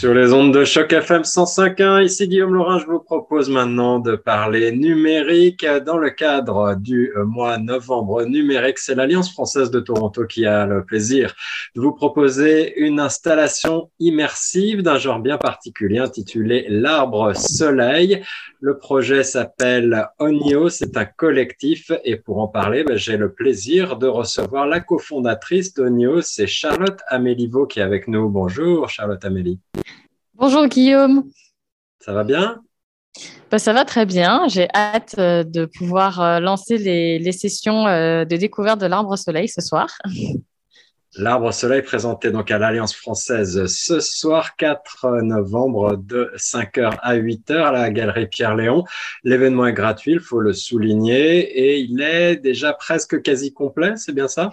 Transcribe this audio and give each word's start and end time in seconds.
Sur 0.00 0.14
les 0.14 0.32
ondes 0.32 0.54
de 0.54 0.64
choc 0.64 0.94
FM 0.94 1.24
105.1, 1.24 2.02
ici 2.02 2.26
Guillaume 2.26 2.54
Laurin, 2.54 2.78
je 2.78 2.86
vous 2.86 3.00
propose 3.00 3.50
maintenant 3.50 3.98
de 3.98 4.16
parler 4.16 4.72
numérique 4.72 5.66
dans 5.84 5.98
le 5.98 6.08
cadre 6.08 6.74
du 6.74 7.12
mois 7.26 7.58
novembre 7.58 8.24
numérique. 8.24 8.78
C'est 8.78 8.94
l'Alliance 8.94 9.30
française 9.30 9.70
de 9.70 9.78
Toronto 9.78 10.24
qui 10.24 10.46
a 10.46 10.64
le 10.64 10.86
plaisir 10.86 11.34
de 11.76 11.82
vous 11.82 11.92
proposer 11.92 12.80
une 12.80 12.98
installation 12.98 13.90
immersive 13.98 14.80
d'un 14.80 14.96
genre 14.96 15.18
bien 15.18 15.36
particulier 15.36 15.98
intitulé 15.98 16.64
l'arbre 16.70 17.36
soleil. 17.36 18.22
Le 18.62 18.78
projet 18.78 19.22
s'appelle 19.22 20.08
Onio, 20.18 20.70
c'est 20.70 20.96
un 20.96 21.04
collectif 21.04 21.92
et 22.04 22.16
pour 22.16 22.38
en 22.38 22.48
parler, 22.48 22.84
ben, 22.84 22.96
j'ai 22.96 23.18
le 23.18 23.32
plaisir 23.32 23.98
de 23.98 24.06
recevoir 24.06 24.66
la 24.66 24.80
cofondatrice 24.80 25.74
d'Onio, 25.74 26.22
c'est 26.22 26.46
Charlotte 26.46 27.00
Améliveau 27.08 27.66
qui 27.66 27.80
est 27.80 27.82
avec 27.82 28.08
nous. 28.08 28.30
Bonjour 28.30 28.88
Charlotte 28.88 29.22
Amélie. 29.26 29.60
Bonjour 30.40 30.66
Guillaume. 30.68 31.24
Ça 31.98 32.14
va 32.14 32.24
bien? 32.24 32.62
Bah, 33.50 33.58
Ça 33.58 33.74
va 33.74 33.84
très 33.84 34.06
bien. 34.06 34.48
J'ai 34.48 34.68
hâte 34.74 35.16
euh, 35.18 35.44
de 35.44 35.66
pouvoir 35.66 36.18
euh, 36.18 36.40
lancer 36.40 36.78
les, 36.78 37.32
sessions 37.32 37.86
euh, 37.86 38.24
de 38.24 38.36
découverte 38.38 38.80
de 38.80 38.86
l'arbre 38.86 39.16
soleil 39.16 39.48
ce 39.48 39.60
soir. 39.60 39.98
L'arbre 41.16 41.52
soleil 41.52 41.82
présenté 41.82 42.30
donc 42.30 42.50
à 42.50 42.58
l'Alliance 42.58 42.94
française 42.94 43.66
ce 43.66 44.00
soir 44.00 44.56
4 44.56 45.20
novembre 45.22 45.96
de 45.96 46.32
5h 46.36 46.96
à 47.02 47.16
8h 47.16 47.52
à 47.52 47.72
la 47.72 47.90
galerie 47.90 48.28
Pierre-Léon. 48.28 48.84
L'événement 49.24 49.66
est 49.66 49.72
gratuit, 49.74 50.12
il 50.12 50.20
faut 50.20 50.38
le 50.38 50.52
souligner, 50.52 51.40
et 51.40 51.80
il 51.80 52.00
est 52.00 52.36
déjà 52.36 52.72
presque 52.72 53.22
quasi 53.22 53.52
complet, 53.52 53.94
c'est 53.96 54.14
bien 54.14 54.28
ça? 54.28 54.50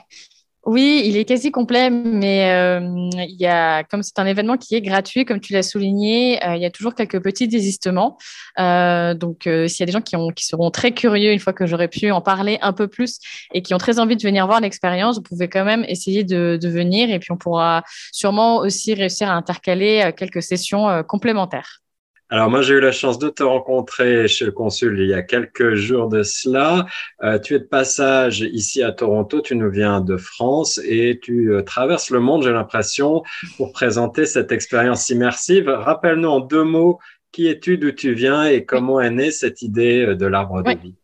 Oui, 0.68 1.04
il 1.06 1.16
est 1.16 1.23
quasi 1.23 1.50
complet, 1.50 1.90
mais 1.90 2.52
euh, 2.52 2.82
il 3.16 3.38
y 3.40 3.46
a, 3.46 3.86
comme 3.86 4.04
c'est 4.04 4.20
un 4.20 4.26
événement 4.26 4.58
qui 4.58 4.76
est 4.76 4.82
gratuit, 4.82 5.23
comme 5.23 5.40
tu 5.40 5.54
l'as 5.54 5.64
souligné, 5.64 6.46
euh, 6.46 6.58
il 6.58 6.62
y 6.62 6.66
a 6.66 6.70
toujours 6.70 6.94
quelques 6.94 7.23
petits 7.23 7.48
désistements. 7.48 8.18
Euh, 8.60 9.14
donc, 9.14 9.44
s'il 9.44 9.80
y 9.80 9.84
a 9.84 9.86
des 9.86 9.94
gens 9.94 10.02
qui, 10.02 10.18
ont, 10.18 10.28
qui 10.28 10.45
seront 10.45 10.70
très 10.70 10.92
curieux 10.92 11.32
une 11.32 11.40
fois 11.40 11.54
que 11.54 11.66
j'aurai 11.66 11.88
pu 11.88 12.12
en 12.12 12.20
parler 12.20 12.60
un 12.62 12.73
peu 12.73 12.90
plus 12.90 13.20
et 13.54 13.62
qui 13.62 13.73
ont 13.76 13.78
très 13.78 13.98
envie 13.98 14.18
de 14.18 14.22
venir 14.22 14.45
voir 14.45 14.60
l'expérience, 14.60 15.16
vous 15.16 15.23
pouvez 15.23 15.48
quand 15.48 15.64
même 15.64 15.86
essayer 15.88 16.26
de, 16.26 16.60
venir 16.62 17.10
et 17.12 17.20
puis 17.20 17.32
on 17.32 17.38
pourra 17.38 17.84
sûrement 18.12 18.58
aussi 18.58 18.94
réussir 18.94 19.30
à 19.30 19.36
intercaler 19.36 20.12
quelques 20.18 20.44
sessions 20.44 21.02
complémentaires. 21.08 21.82
Alors 22.30 22.50
moi 22.50 22.61
j'ai 22.61 22.73
eu 22.73 22.81
la 22.81 22.92
chance 22.92 23.20
de 23.20 23.30
te 23.30 23.42
rencontrer 23.42 24.28
chez 24.28 24.44
le 24.44 24.52
consul 24.52 25.00
il 25.00 25.08
y 25.08 25.14
a 25.14 25.22
quelques 25.22 25.75
jours 25.75 26.09
de 26.09 26.23
cela. 26.23 26.86
Euh, 27.23 27.39
tu 27.39 27.56
es 27.56 27.59
de 27.59 27.64
passage 27.64 28.42
ici 28.42 28.83
à 28.83 28.92
Toronto, 28.92 29.39
tu 29.39 29.56
nous 29.56 29.72
viens 29.72 30.02
de 30.02 30.17
France 30.17 30.78
et 30.83 31.20
tu 31.23 31.53
euh, 31.53 31.61
traverses 31.61 32.09
le 32.09 32.20
monde, 32.20 32.44
j'ai 32.44 32.52
l'impression, 32.52 33.23
pour 33.55 33.72
présenter 33.72 34.25
cette 34.25 34.52
expérience 34.52 35.09
immersive. 35.09 35.70
Rappelle-nous 35.70 36.28
en 36.28 36.42
deux 36.42 36.66
mots 36.66 37.00
qui 37.31 37.48
es-tu, 37.48 37.78
d'où 37.78 37.92
tu 37.92 38.14
viens 38.14 38.44
et 38.44 38.66
comment 38.66 39.00
est 39.00 39.11
née 39.11 39.31
cette 39.31 39.61
idée 39.61 40.05
euh, 40.05 40.16
de 40.16 40.25
l'arbre 40.25 40.64
de 40.64 40.72
vie? 40.72 40.95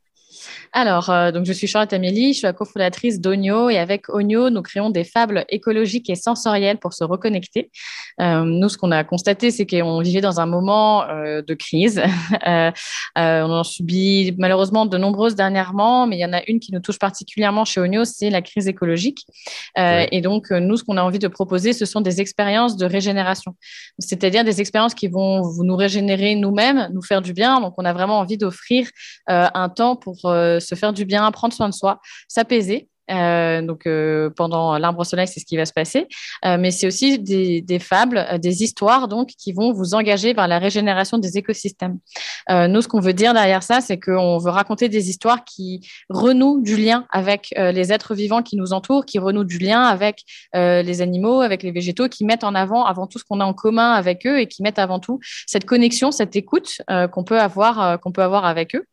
Alors, 0.75 1.11
euh, 1.11 1.31
donc 1.31 1.45
je 1.45 1.53
suis 1.53 1.67
Charlotte 1.67 1.93
Amélie, 1.93 2.33
je 2.33 2.39
suis 2.39 2.47
la 2.47 2.53
cofondatrice 2.53 3.21
d'Onio 3.21 3.69
et 3.69 3.77
avec 3.77 4.09
Onio, 4.09 4.49
nous 4.49 4.63
créons 4.63 4.89
des 4.89 5.03
fables 5.03 5.45
écologiques 5.49 6.09
et 6.09 6.15
sensorielles 6.15 6.79
pour 6.79 6.93
se 6.93 7.03
reconnecter. 7.03 7.69
Euh, 8.19 8.41
nous, 8.43 8.69
ce 8.69 8.77
qu'on 8.79 8.89
a 8.89 9.03
constaté, 9.03 9.51
c'est 9.51 9.67
qu'on 9.67 10.01
vivait 10.01 10.19
dans 10.21 10.39
un 10.39 10.47
moment 10.47 11.07
euh, 11.07 11.43
de 11.43 11.53
crise. 11.53 12.01
on 13.15 13.51
en 13.51 13.63
subit 13.63 14.33
malheureusement 14.39 14.87
de 14.87 14.97
nombreuses 14.97 15.35
dernièrement, 15.35 16.07
mais 16.07 16.17
il 16.17 16.21
y 16.21 16.25
en 16.25 16.33
a 16.33 16.41
une 16.47 16.59
qui 16.59 16.71
nous 16.73 16.79
touche 16.79 16.97
particulièrement 16.97 17.65
chez 17.65 17.79
Onio, 17.79 18.03
c'est 18.03 18.31
la 18.31 18.41
crise 18.41 18.67
écologique. 18.67 19.27
Et 19.77 20.21
donc, 20.21 20.49
nous, 20.49 20.77
ce 20.77 20.83
qu'on 20.83 20.97
a 20.97 21.03
envie 21.03 21.19
de 21.19 21.27
proposer, 21.27 21.73
ce 21.73 21.85
sont 21.85 22.01
des 22.01 22.19
expériences 22.19 22.77
de 22.77 22.85
régénération, 22.85 23.55
c'est-à-dire 23.99 24.43
des 24.43 24.59
expériences 24.59 24.95
qui 24.95 25.07
vont 25.07 25.43
nous 25.61 25.75
régénérer 25.75 26.33
nous-mêmes, 26.35 26.89
nous 26.93 27.03
faire 27.03 27.21
du 27.21 27.33
bien. 27.33 27.61
Donc, 27.61 27.75
on 27.77 27.85
a 27.85 27.93
vraiment 27.93 28.17
envie 28.17 28.37
d'offrir 28.37 28.87
un 29.27 29.69
temps 29.69 29.95
pour 29.95 30.33
se 30.63 30.75
faire 30.75 30.93
du 30.93 31.05
bien, 31.05 31.29
prendre 31.31 31.53
soin 31.53 31.69
de 31.69 31.73
soi, 31.73 31.99
s'apaiser 32.27 32.89
donc 33.61 33.85
euh, 33.85 34.29
pendant 34.29 34.77
l'arbre 34.77 35.03
soleil, 35.03 35.27
c'est 35.27 35.39
ce 35.39 35.45
qui 35.45 35.57
va 35.57 35.65
se 35.65 35.73
passer. 35.73 36.07
Euh, 36.45 36.57
mais 36.59 36.71
c'est 36.71 36.87
aussi 36.87 37.19
des, 37.19 37.79
fables, 37.79 38.39
des 38.39 38.63
histoires 38.63 39.07
donc 39.07 39.29
qui 39.37 39.53
vont 39.53 39.73
vous 39.73 39.93
engager 39.93 40.33
vers 40.33 40.47
la 40.47 40.59
régénération 40.59 41.17
des 41.17 41.37
écosystèmes. 41.37 41.97
nous, 42.49 42.81
ce 42.81 42.87
qu'on 42.87 42.99
veut 42.99 43.13
dire 43.13 43.33
derrière 43.33 43.63
ça, 43.63 43.81
c'est 43.81 43.99
qu'on 43.99 44.37
veut 44.37 44.51
raconter 44.51 44.89
des 44.89 45.09
histoires 45.09 45.43
qui 45.43 45.87
renouent 46.09 46.61
du 46.61 46.77
lien 46.77 47.05
avec 47.11 47.53
les 47.57 47.91
êtres 47.91 48.15
vivants 48.15 48.41
qui 48.41 48.55
nous 48.55 48.73
entourent, 48.73 49.05
qui 49.05 49.19
renouent 49.19 49.43
du 49.43 49.57
lien 49.57 49.83
avec 49.83 50.21
les 50.53 51.01
animaux, 51.01 51.41
avec 51.41 51.63
les 51.63 51.71
végétaux, 51.71 52.07
qui 52.07 52.25
mettent 52.25 52.43
en 52.43 52.55
avant 52.55 52.85
avant 52.85 53.07
tout 53.07 53.19
ce 53.19 53.23
qu'on 53.23 53.39
a 53.39 53.45
en 53.45 53.53
commun 53.53 53.91
avec 53.91 54.25
eux 54.25 54.39
et 54.39 54.47
qui 54.47 54.63
mettent 54.63 54.79
avant 54.79 54.99
tout 54.99 55.19
cette 55.47 55.65
connexion, 55.65 56.11
cette 56.11 56.35
écoute 56.35 56.81
qu'on 57.11 57.23
peut 57.23 57.39
avoir 57.39 57.99
qu'on 57.99 58.11
peut 58.11 58.23
avoir 58.23 58.45
avec 58.45 58.75
eux. 58.75 58.85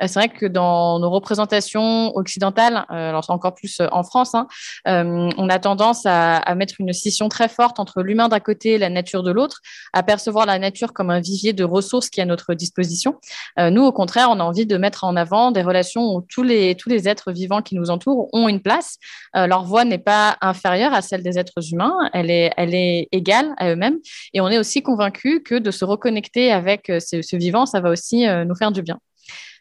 c'est 0.00 0.14
vrai 0.14 0.28
que 0.28 0.46
dans 0.46 0.98
nos 0.98 1.10
représentations 1.10 2.14
occidentales, 2.16 2.84
alors 2.88 3.24
c'est 3.24 3.32
encore 3.32 3.54
plus 3.54 3.67
euh, 3.80 3.88
en 3.92 4.02
France, 4.02 4.34
hein, 4.34 4.46
euh, 4.86 5.30
on 5.36 5.48
a 5.48 5.58
tendance 5.58 6.02
à, 6.04 6.54
mettre 6.54 6.74
une 6.78 6.92
scission 6.92 7.28
très 7.28 7.48
forte 7.48 7.78
entre 7.78 8.02
l'humain 8.02 8.28
d'un 8.28 8.40
côté 8.40 8.70
et 8.70 8.78
la 8.78 8.88
nature 8.88 9.22
de 9.22 9.30
l'autre, 9.30 9.60
à 9.92 10.02
percevoir 10.02 10.46
la 10.46 10.58
nature 10.58 10.92
comme 10.92 11.10
un 11.10 11.20
vivier 11.20 11.52
de 11.52 11.64
ressources 11.64 12.08
qui 12.08 12.20
est 12.20 12.22
à 12.22 12.26
notre 12.26 12.54
disposition. 12.54 13.16
Euh, 13.58 13.70
nous, 13.70 13.82
au 13.82 13.92
contraire, 13.92 14.28
on 14.30 14.40
a 14.40 14.42
envie 14.42 14.66
de 14.66 14.76
mettre 14.76 15.04
en 15.04 15.14
avant 15.16 15.50
des 15.50 15.62
relations 15.62 16.14
où 16.14 16.22
tous 16.22 16.42
les, 16.42 16.76
êtres 17.08 17.32
vivants 17.32 17.62
qui 17.62 17.76
nous 17.76 17.90
entourent 17.90 18.28
ont 18.32 18.48
une 18.48 18.60
place. 18.60 18.98
leur 19.34 19.64
voix 19.64 19.84
n'est 19.84 19.98
pas 19.98 20.36
inférieure 20.40 20.92
à 20.92 21.00
celle 21.00 21.22
des 21.22 21.38
êtres 21.38 21.72
humains, 21.72 21.94
elle 22.12 22.30
est, 22.30 23.08
égale 23.12 23.54
à 23.58 23.70
eux-mêmes. 23.70 23.98
Et 24.34 24.40
on 24.40 24.48
est 24.48 24.58
aussi 24.58 24.82
convaincu 24.82 25.42
que 25.42 25.54
de 25.54 25.70
se 25.70 25.84
reconnecter 25.84 26.50
avec 26.50 26.86
ce, 26.86 27.22
ce 27.22 27.36
vivant, 27.36 27.66
ça 27.66 27.80
va 27.80 27.90
aussi 27.90 28.26
nous 28.26 28.54
faire 28.56 28.72
du 28.72 28.82
bien. 28.82 28.98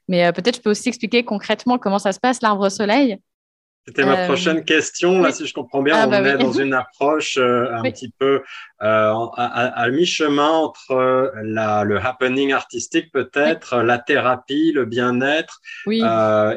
Mais 0.08 0.32
peut-être 0.32 0.58
je 0.58 0.62
peux 0.62 0.72
aussi 0.72 0.90
expliquer 0.90 1.24
concrètement 1.24 1.78
comment 1.78 2.00
ça 2.00 2.12
se 2.12 2.20
passe, 2.20 2.42
l'arbre 2.42 2.70
soleil. 2.70 3.18
C'était 3.88 4.04
ma 4.04 4.20
euh, 4.20 4.26
prochaine 4.26 4.66
question. 4.66 5.22
Là, 5.22 5.32
si 5.32 5.48
je 5.48 5.54
comprends 5.54 5.82
bien, 5.82 5.96
ah, 5.98 6.08
on 6.08 6.10
bah 6.10 6.20
est 6.20 6.38
dans 6.38 6.52
une 6.52 6.74
approche 6.74 7.38
euh, 7.38 7.74
un 7.74 7.84
petit 7.84 8.10
peu 8.10 8.44
euh, 8.82 9.26
à, 9.38 9.90
mi-chemin 9.90 10.50
entre 10.50 11.32
la, 11.42 11.86
le 11.86 11.98
happening 11.98 12.52
artistique, 12.52 13.14
peut-être, 13.14 13.78
la 13.78 13.98
thérapie, 13.98 14.74
le 14.74 14.84
bien-être, 14.84 15.62
et, 15.90 16.00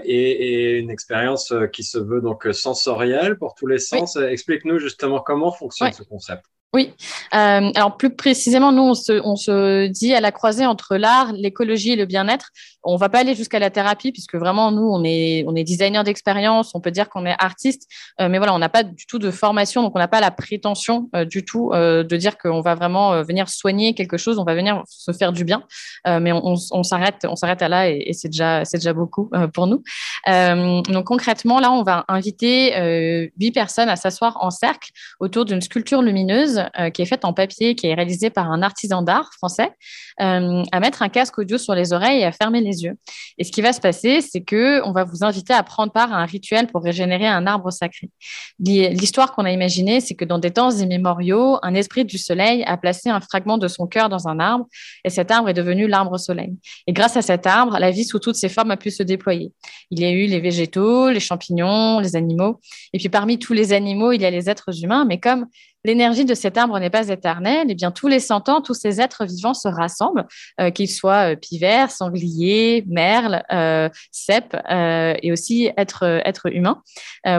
et, 0.05 0.79
une 0.79 0.91
expérience 0.91 1.55
qui 1.73 1.85
se 1.85 1.99
veut 1.99 2.21
donc 2.21 2.49
sensorielle 2.53 3.39
pour 3.39 3.55
tous 3.55 3.69
les 3.69 3.79
sens. 3.79 4.17
Explique-nous 4.17 4.81
justement 4.81 5.21
comment 5.21 5.53
fonctionne 5.53 5.93
ce 5.93 6.03
concept. 6.03 6.45
Oui, 6.73 6.93
euh, 7.35 7.73
alors 7.75 7.97
plus 7.97 8.15
précisément, 8.15 8.71
nous, 8.71 8.83
on 8.83 8.95
se, 8.95 9.21
on 9.25 9.35
se, 9.35 9.89
dit 9.89 10.15
à 10.15 10.21
la 10.21 10.31
croisée 10.31 10.67
entre 10.67 10.97
l'art, 10.97 11.33
l'écologie 11.33 11.91
et 11.91 11.97
le 11.97 12.07
bien-être. 12.07 12.51
On 12.85 12.97
va 12.97 13.09
pas 13.09 13.19
aller 13.19 13.35
jusqu'à 13.35 13.59
la 13.59 13.71
thérapie, 13.71 14.13
puisque 14.13 14.37
vraiment, 14.37 14.71
nous, 14.71 14.89
on 14.89 15.03
est, 15.05 15.45
on 15.49 15.57
est 15.57 15.65
designer 15.65 16.05
d'expérience, 16.05 16.71
on 16.75 16.81
peut 16.81 16.93
dire 16.93 17.09
qu'on 17.09 17.27
est 17.27 17.35
artiste, 17.39 17.89
euh, 18.21 18.29
mais 18.29 18.39
voilà, 18.39 18.55
on 18.55 18.59
n'a 18.59 18.69
pas 18.69 18.85
du 18.85 19.07
tout 19.07 19.19
de 19.19 19.31
formation, 19.33 19.83
donc 19.83 19.93
on 19.97 19.99
n'a 19.99 20.09
pas 20.09 20.21
la 20.21 20.31
prétention 20.31 21.11
euh, 21.15 21.25
du 21.25 21.45
tout 21.45 21.73
euh, 21.73 22.05
de 22.05 22.17
dire 22.17 22.39
qu'on 22.39 22.61
va 22.61 22.75
vraiment 22.75 23.13
euh, 23.13 23.23
venir 23.23 23.49
soigner 23.49 23.95
quelque 23.95 24.17
chose, 24.17 24.39
on 24.39 24.45
va 24.45 24.55
venir 24.55 24.83
se 24.89 25.13
faire 25.13 25.33
du 25.33 25.45
bien, 25.45 25.65
mais 26.07 26.33
on, 26.33 26.57
s'arrête, 26.83 27.27
on 27.29 27.37
s'arrête 27.37 27.63
à 27.63 27.69
là 27.69 27.89
et, 27.89 28.13
c'est 28.13 28.29
déjà, 28.29 28.65
c'est 28.65 28.79
déjà 28.79 28.93
beaucoup 28.93 29.31
pour 29.55 29.67
nous. 29.67 29.83
donc 30.27 31.05
concrètement, 31.05 31.61
là, 31.61 31.73
on 31.73 31.83
va 31.83 32.05
inviter 32.09 33.31
huit 33.39 33.53
personnes 33.53 33.89
à 33.89 33.97
s'asseoir 33.97 34.39
en 34.41 34.51
cercle 34.51 34.91
autour 35.19 35.45
d'une 35.45 35.61
sculpture 35.61 36.03
lumineuse 36.03 36.60
euh, 36.79 36.91
qui 36.91 37.03
est 37.03 37.07
faite 37.07 37.25
en 37.25 37.33
papier, 37.33 37.75
qui 37.75 37.87
est 37.87 37.95
réalisée 37.95 38.31
par 38.31 38.51
un 38.51 38.63
artisan 38.63 39.03
d'art 39.03 39.31
français, 39.35 39.71
euh, 40.21 40.63
à 40.73 40.81
mettre 40.81 41.03
un 41.03 41.09
casque 41.09 41.39
audio 41.39 41.59
sur 41.59 41.75
les 41.75 41.93
oreilles 41.93 42.21
et 42.21 42.25
à 42.25 42.33
fermer 42.33 42.61
les 42.61 42.83
yeux. 42.83 42.97
Et 43.39 43.45
ce 43.45 43.53
qui 43.53 43.63
va 43.63 43.73
se 43.73 43.81
passer, 43.81 44.21
c'est 44.21 44.43
que 44.43 44.83
on 44.87 44.93
va 44.93 45.05
vous 45.05 45.25
inviter 45.25 45.53
à 45.53 45.63
prendre 45.63 45.93
part 45.93 46.13
à 46.13 46.17
un 46.17 46.27
rituel 46.27 46.67
pour 46.67 46.83
régénérer 46.83 47.27
un 47.27 47.47
arbre 47.47 47.71
sacré. 47.71 48.11
L'histoire 48.59 49.33
qu'on 49.33 49.45
a 49.45 49.51
imaginée, 49.51 50.01
c'est 50.01 50.15
que 50.15 50.25
dans 50.25 50.39
des 50.39 50.51
temps 50.51 50.71
immémoriaux, 50.71 51.59
un 51.63 51.75
esprit 51.75 52.05
du 52.05 52.19
soleil 52.19 52.63
a 52.65 52.77
placé 52.77 53.09
un 53.09 53.21
fragment 53.21 53.59
de 53.59 53.69
son 53.69 53.87
cœur 53.87 54.09
dans 54.09 54.29
un 54.29 54.39
arbre, 54.39 54.67
et 55.05 55.11
cet 55.11 55.31
arbre 55.31 55.49
est 55.49 55.55
devenu 55.55 55.87
l'arbre 55.87 56.19
soleil. 56.19 56.55
Et 56.87 56.93
grâce 56.93 57.17
à 57.17 57.23
cet 57.23 57.47
arbre, 57.47 57.79
la 57.79 57.91
vie 57.91 58.05
sous 58.05 58.19
toutes 58.19 58.37
ses 58.37 58.49
formes 58.49 58.71
a 58.71 58.77
pu 58.77 58.91
se 58.91 59.03
déployer. 59.03 59.53
Il 59.91 60.01
y 60.01 60.05
a 60.05 60.11
eu 60.11 60.27
les 60.27 60.41
végétaux, 60.41 61.11
les 61.11 61.21
champignons, 61.21 62.01
les 62.01 62.17
animaux, 62.17 62.61
et 62.93 62.99
puis 62.99 63.09
parmi 63.09 63.39
tous 63.39 63.53
les 63.53 63.73
animaux, 63.73 64.13
il 64.13 64.21
y 64.21 64.27
a 64.27 64.31
les 64.31 64.51
êtres 64.51 64.83
humains, 64.83 65.05
mais 65.05 65.19
comme 65.19 65.47
l'énergie 65.85 66.25
de 66.25 66.35
cet 66.35 66.59
arbre 66.59 66.79
n'est 66.79 66.91
pas 66.91 67.09
éternelle, 67.09 67.69
et 67.69 67.73
eh 67.73 67.75
bien 67.75 67.91
tous 67.91 68.09
les 68.09 68.21
cent 68.21 68.49
ans, 68.49 68.61
tous 68.61 68.75
ces 68.75 69.01
êtres 69.01 69.25
vivants 69.25 69.55
se 69.55 69.69
rassemblent, 69.69 70.27
euh, 70.61 70.71
qu'ils 70.71 70.91
soient 70.91 71.33
euh, 71.33 71.37
pivers, 71.37 71.91
sangliers, 71.91 72.85
merles, 72.87 73.43
euh, 73.53 73.89
cèpes 74.11 74.57
et 74.71 75.33
aussi 75.33 75.71
êtres, 75.77 76.21
êtres 76.25 76.53
humains, 76.53 76.83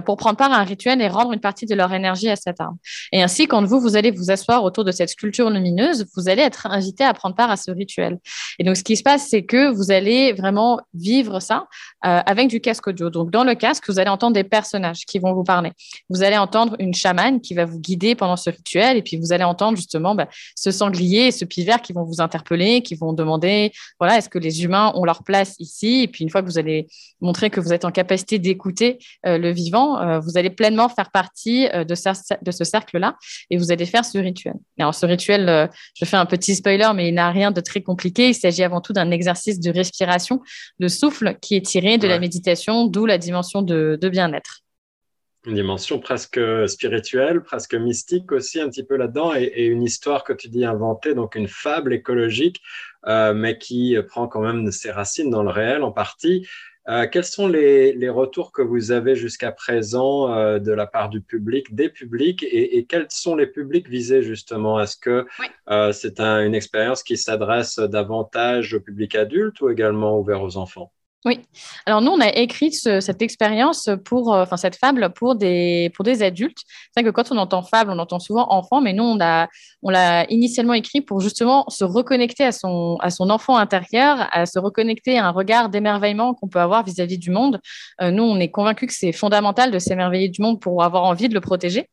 pour 0.06 0.18
prendre 0.18 0.38
part 0.38 0.52
à 0.52 0.58
un 0.58 0.64
rituel 0.64 1.02
et 1.02 1.08
rendre 1.08 1.32
une 1.34 1.40
partie 1.40 1.66
de 1.66 1.76
leur 1.76 1.94
énergie 1.94 2.30
à 2.30 2.36
cet 2.36 2.60
arbre. 2.60 2.78
Et 3.12 3.22
ainsi, 3.22 3.48
quand 3.48 3.64
vous, 3.64 3.80
vous 3.80 3.96
allez 3.96 4.12
vous 4.12 4.32
asseoir 4.32 4.64
autour 4.64 4.84
de 4.84 4.92
cette 4.92 5.10
sculpture 5.10 5.50
lumineuse, 5.50 6.06
vous 6.16 6.30
allez 6.30 6.42
être 6.42 6.68
invité 6.68 7.04
à 7.04 7.14
prendre 7.14 7.36
part 7.36 7.52
à 7.52 7.58
ce 7.58 7.72
rituel. 7.72 8.20
Et 8.60 8.64
donc, 8.64 8.78
ce 8.78 8.84
qui 8.84 8.96
se 8.96 9.04
passe, 9.04 9.28
c'est 9.30 9.44
que 9.44 9.72
vous 9.72 9.92
allez 9.92 10.34
vraiment 10.34 10.80
vivre 10.94 11.40
ça 11.40 11.68
avec 12.02 12.48
du 12.48 12.62
casque 12.62 12.88
audio. 12.88 13.10
Donc, 13.10 13.32
dans 13.32 13.44
le 13.44 13.56
casque, 13.56 13.86
vous 13.88 14.00
allez 14.00 14.10
entendre 14.10 14.34
des 14.34 14.44
personnages 14.44 15.06
qui 15.06 15.20
vont 15.20 15.34
vous 15.34 15.44
parler. 15.44 15.72
Vous 16.10 16.24
allez 16.24 16.38
entendre 16.38 16.76
une 16.80 16.94
chamane 16.94 17.42
qui 17.42 17.54
va 17.54 17.66
vous 17.66 17.80
guider 17.80 18.16
pendant 18.16 18.31
ce 18.38 18.50
rituel. 18.50 18.98
Et 18.98 19.02
puis, 19.02 19.18
vous 19.18 19.34
allez 19.34 19.44
entendre 19.44 19.78
justement 19.78 20.16
bah, 20.16 20.28
ce 20.56 20.72
sanglier 20.72 21.28
et 21.28 21.32
ce 21.32 21.46
pivert 21.46 21.82
qui 21.82 21.94
vont 21.94 22.04
vous 22.04 22.22
interpeller, 22.22 22.82
qui 22.82 22.96
vont 22.96 23.14
demander, 23.14 23.72
voilà, 24.00 24.18
est-ce 24.18 24.30
que 24.30 24.40
les 24.40 24.64
humains 24.64 24.92
ont 24.96 25.06
leur 25.06 25.24
place 25.24 25.56
ici? 25.60 26.02
Et 26.04 26.08
puis, 26.08 26.24
une 26.24 26.30
fois 26.30 26.42
que 26.42 26.48
vous 26.48 26.58
allez 26.58 26.88
montrer 27.22 27.50
que 27.50 27.60
vous 27.60 27.74
êtes 27.74 27.86
en 27.86 27.92
capacité 27.92 28.40
d'écouter 28.40 29.00
euh, 29.26 29.38
le 29.38 29.52
vivant, 29.52 30.02
euh, 30.02 30.20
vous 30.20 30.38
allez 30.38 30.50
pleinement 30.50 30.90
faire 30.90 31.12
partie 31.12 31.68
euh, 31.74 31.84
de, 31.84 31.96
de, 32.42 32.52
ce 32.52 32.64
cercle-là 32.64 33.16
et 33.50 33.58
vous 33.58 33.72
allez 33.72 33.86
faire 33.86 34.06
ce 34.06 34.18
rituel. 34.18 34.56
alors, 34.80 34.96
ce 34.96 35.06
rituel, 35.06 35.70
je 35.96 36.06
fais 36.06 36.18
un 36.18 36.26
petit 36.26 36.56
spoiler, 36.56 36.90
mais 36.96 37.10
il 37.10 37.14
n'a 37.14 37.30
rien 37.32 37.52
de 37.52 37.62
très 37.62 37.82
compliqué. 37.82 38.30
Il 38.30 38.36
s'agit 38.36 38.64
avant 38.64 38.82
tout 38.82 38.94
d'un 38.94 39.12
exercice 39.12 39.60
de 39.60 39.72
respiration, 39.72 40.42
de 40.80 40.88
souffle 40.88 41.38
qui 41.42 41.56
est 41.56 41.66
tiré 41.66 41.98
de 41.98 42.08
la 42.08 42.20
méditation, 42.20 42.88
d'où 42.88 43.06
la 43.06 43.18
dimension 43.18 43.62
de 43.62 44.10
bien-être 44.10 44.61
une 45.46 45.56
dimension 45.56 46.00
presque 46.00 46.40
spirituelle, 46.68 47.42
presque 47.42 47.74
mystique 47.74 48.32
aussi 48.32 48.60
un 48.62 48.70
petit 48.70 48.84
peu 48.84 48.96
là-dedans, 48.96 49.34
et, 49.36 49.66
une 49.66 49.84
histoire 49.84 50.24
que 50.24 50.34
tu 50.34 50.50
dis 50.50 50.66
inventée, 50.66 51.16
donc 51.16 51.36
une 51.36 51.48
fable 51.48 51.94
écologique, 51.94 52.62
euh, 53.08 53.34
mais 53.34 53.58
qui 53.58 53.98
prend 54.08 54.28
quand 54.28 54.42
même 54.42 54.72
ses 54.72 54.92
racines 54.92 55.32
dans 55.32 55.44
le 55.44 55.50
réel 55.50 55.84
en 55.84 55.92
partie. 55.92 56.48
Euh, 56.90 57.08
quels 57.08 57.26
sont 57.26 57.48
les, 57.48 58.10
retours 58.10 58.52
que 58.52 58.62
vous 58.62 58.92
avez 58.92 59.16
jusqu'à 59.16 59.52
présent 59.52 60.34
euh, 60.34 60.60
de 60.60 60.72
la 60.72 60.86
part 60.88 61.10
du 61.10 61.22
public, 61.22 61.74
des 61.74 61.90
publics, 61.90 62.44
et, 62.44 62.86
quels 62.86 63.08
sont 63.10 63.36
les 63.36 63.48
publics 63.48 63.90
visés 63.90 64.22
justement? 64.22 64.80
Est-ce 64.80 64.98
que 64.98 65.26
c'est 65.92 66.20
une 66.20 66.54
expérience 66.56 67.02
qui 67.02 67.18
s'adresse 67.18 67.80
davantage 67.80 68.76
au 68.76 68.80
public 68.80 69.16
adulte 69.16 69.60
ou 69.62 69.70
également 69.70 70.20
ouvert 70.20 70.44
aux 70.44 70.58
enfants? 70.58 70.92
Oui. 71.24 71.40
Alors 71.86 72.02
nous, 72.02 72.10
on 72.10 72.20
a 72.20 72.30
écrit 72.30 72.72
cette 72.72 73.22
expérience 73.22 73.90
pour, 74.06 74.34
euh, 74.34 74.42
enfin 74.42 74.58
cette 74.58 74.76
fable 74.76 75.12
pour 75.14 75.36
des 75.36 75.92
pour 75.96 76.04
des 76.04 76.24
adultes. 76.24 76.58
C'est 76.66 77.02
vrai 77.02 77.12
que 77.12 77.16
quand 77.16 77.32
on 77.32 77.38
entend 77.38 77.62
fable, 77.62 77.92
on 77.92 78.00
entend 78.00 78.18
souvent 78.18 78.48
enfant, 78.50 78.82
mais 78.82 78.92
nous 78.94 79.04
on 79.04 79.22
a 79.22 79.48
on 79.84 79.92
l'a 79.92 80.26
initialement 80.32 80.74
écrit 80.74 81.00
pour 81.00 81.22
justement 81.22 81.66
se 81.70 81.84
reconnecter 81.84 82.44
à 82.44 82.52
son 82.52 82.98
à 83.02 83.12
son 83.12 83.30
enfant 83.30 83.58
intérieur, 83.58 84.28
à 84.32 84.48
se 84.48 84.58
reconnecter 84.58 85.20
à 85.20 85.28
un 85.28 85.30
regard 85.30 85.70
d'émerveillement 85.70 86.34
qu'on 86.34 86.48
peut 86.48 86.60
avoir 86.60 86.84
vis-à-vis 86.84 87.20
du 87.20 87.30
monde. 87.30 87.60
Euh, 88.02 88.10
nous, 88.10 88.24
on 88.24 88.40
est 88.40 88.50
convaincus 88.50 88.88
que 88.88 88.96
c'est 88.96 89.12
fondamental 89.12 89.70
de 89.70 89.78
s'émerveiller 89.78 90.30
du 90.30 90.42
monde 90.42 90.60
pour 90.60 90.84
avoir 90.84 91.04
envie 91.04 91.30
de 91.30 91.36
le 91.36 91.42
protéger. 91.42 91.88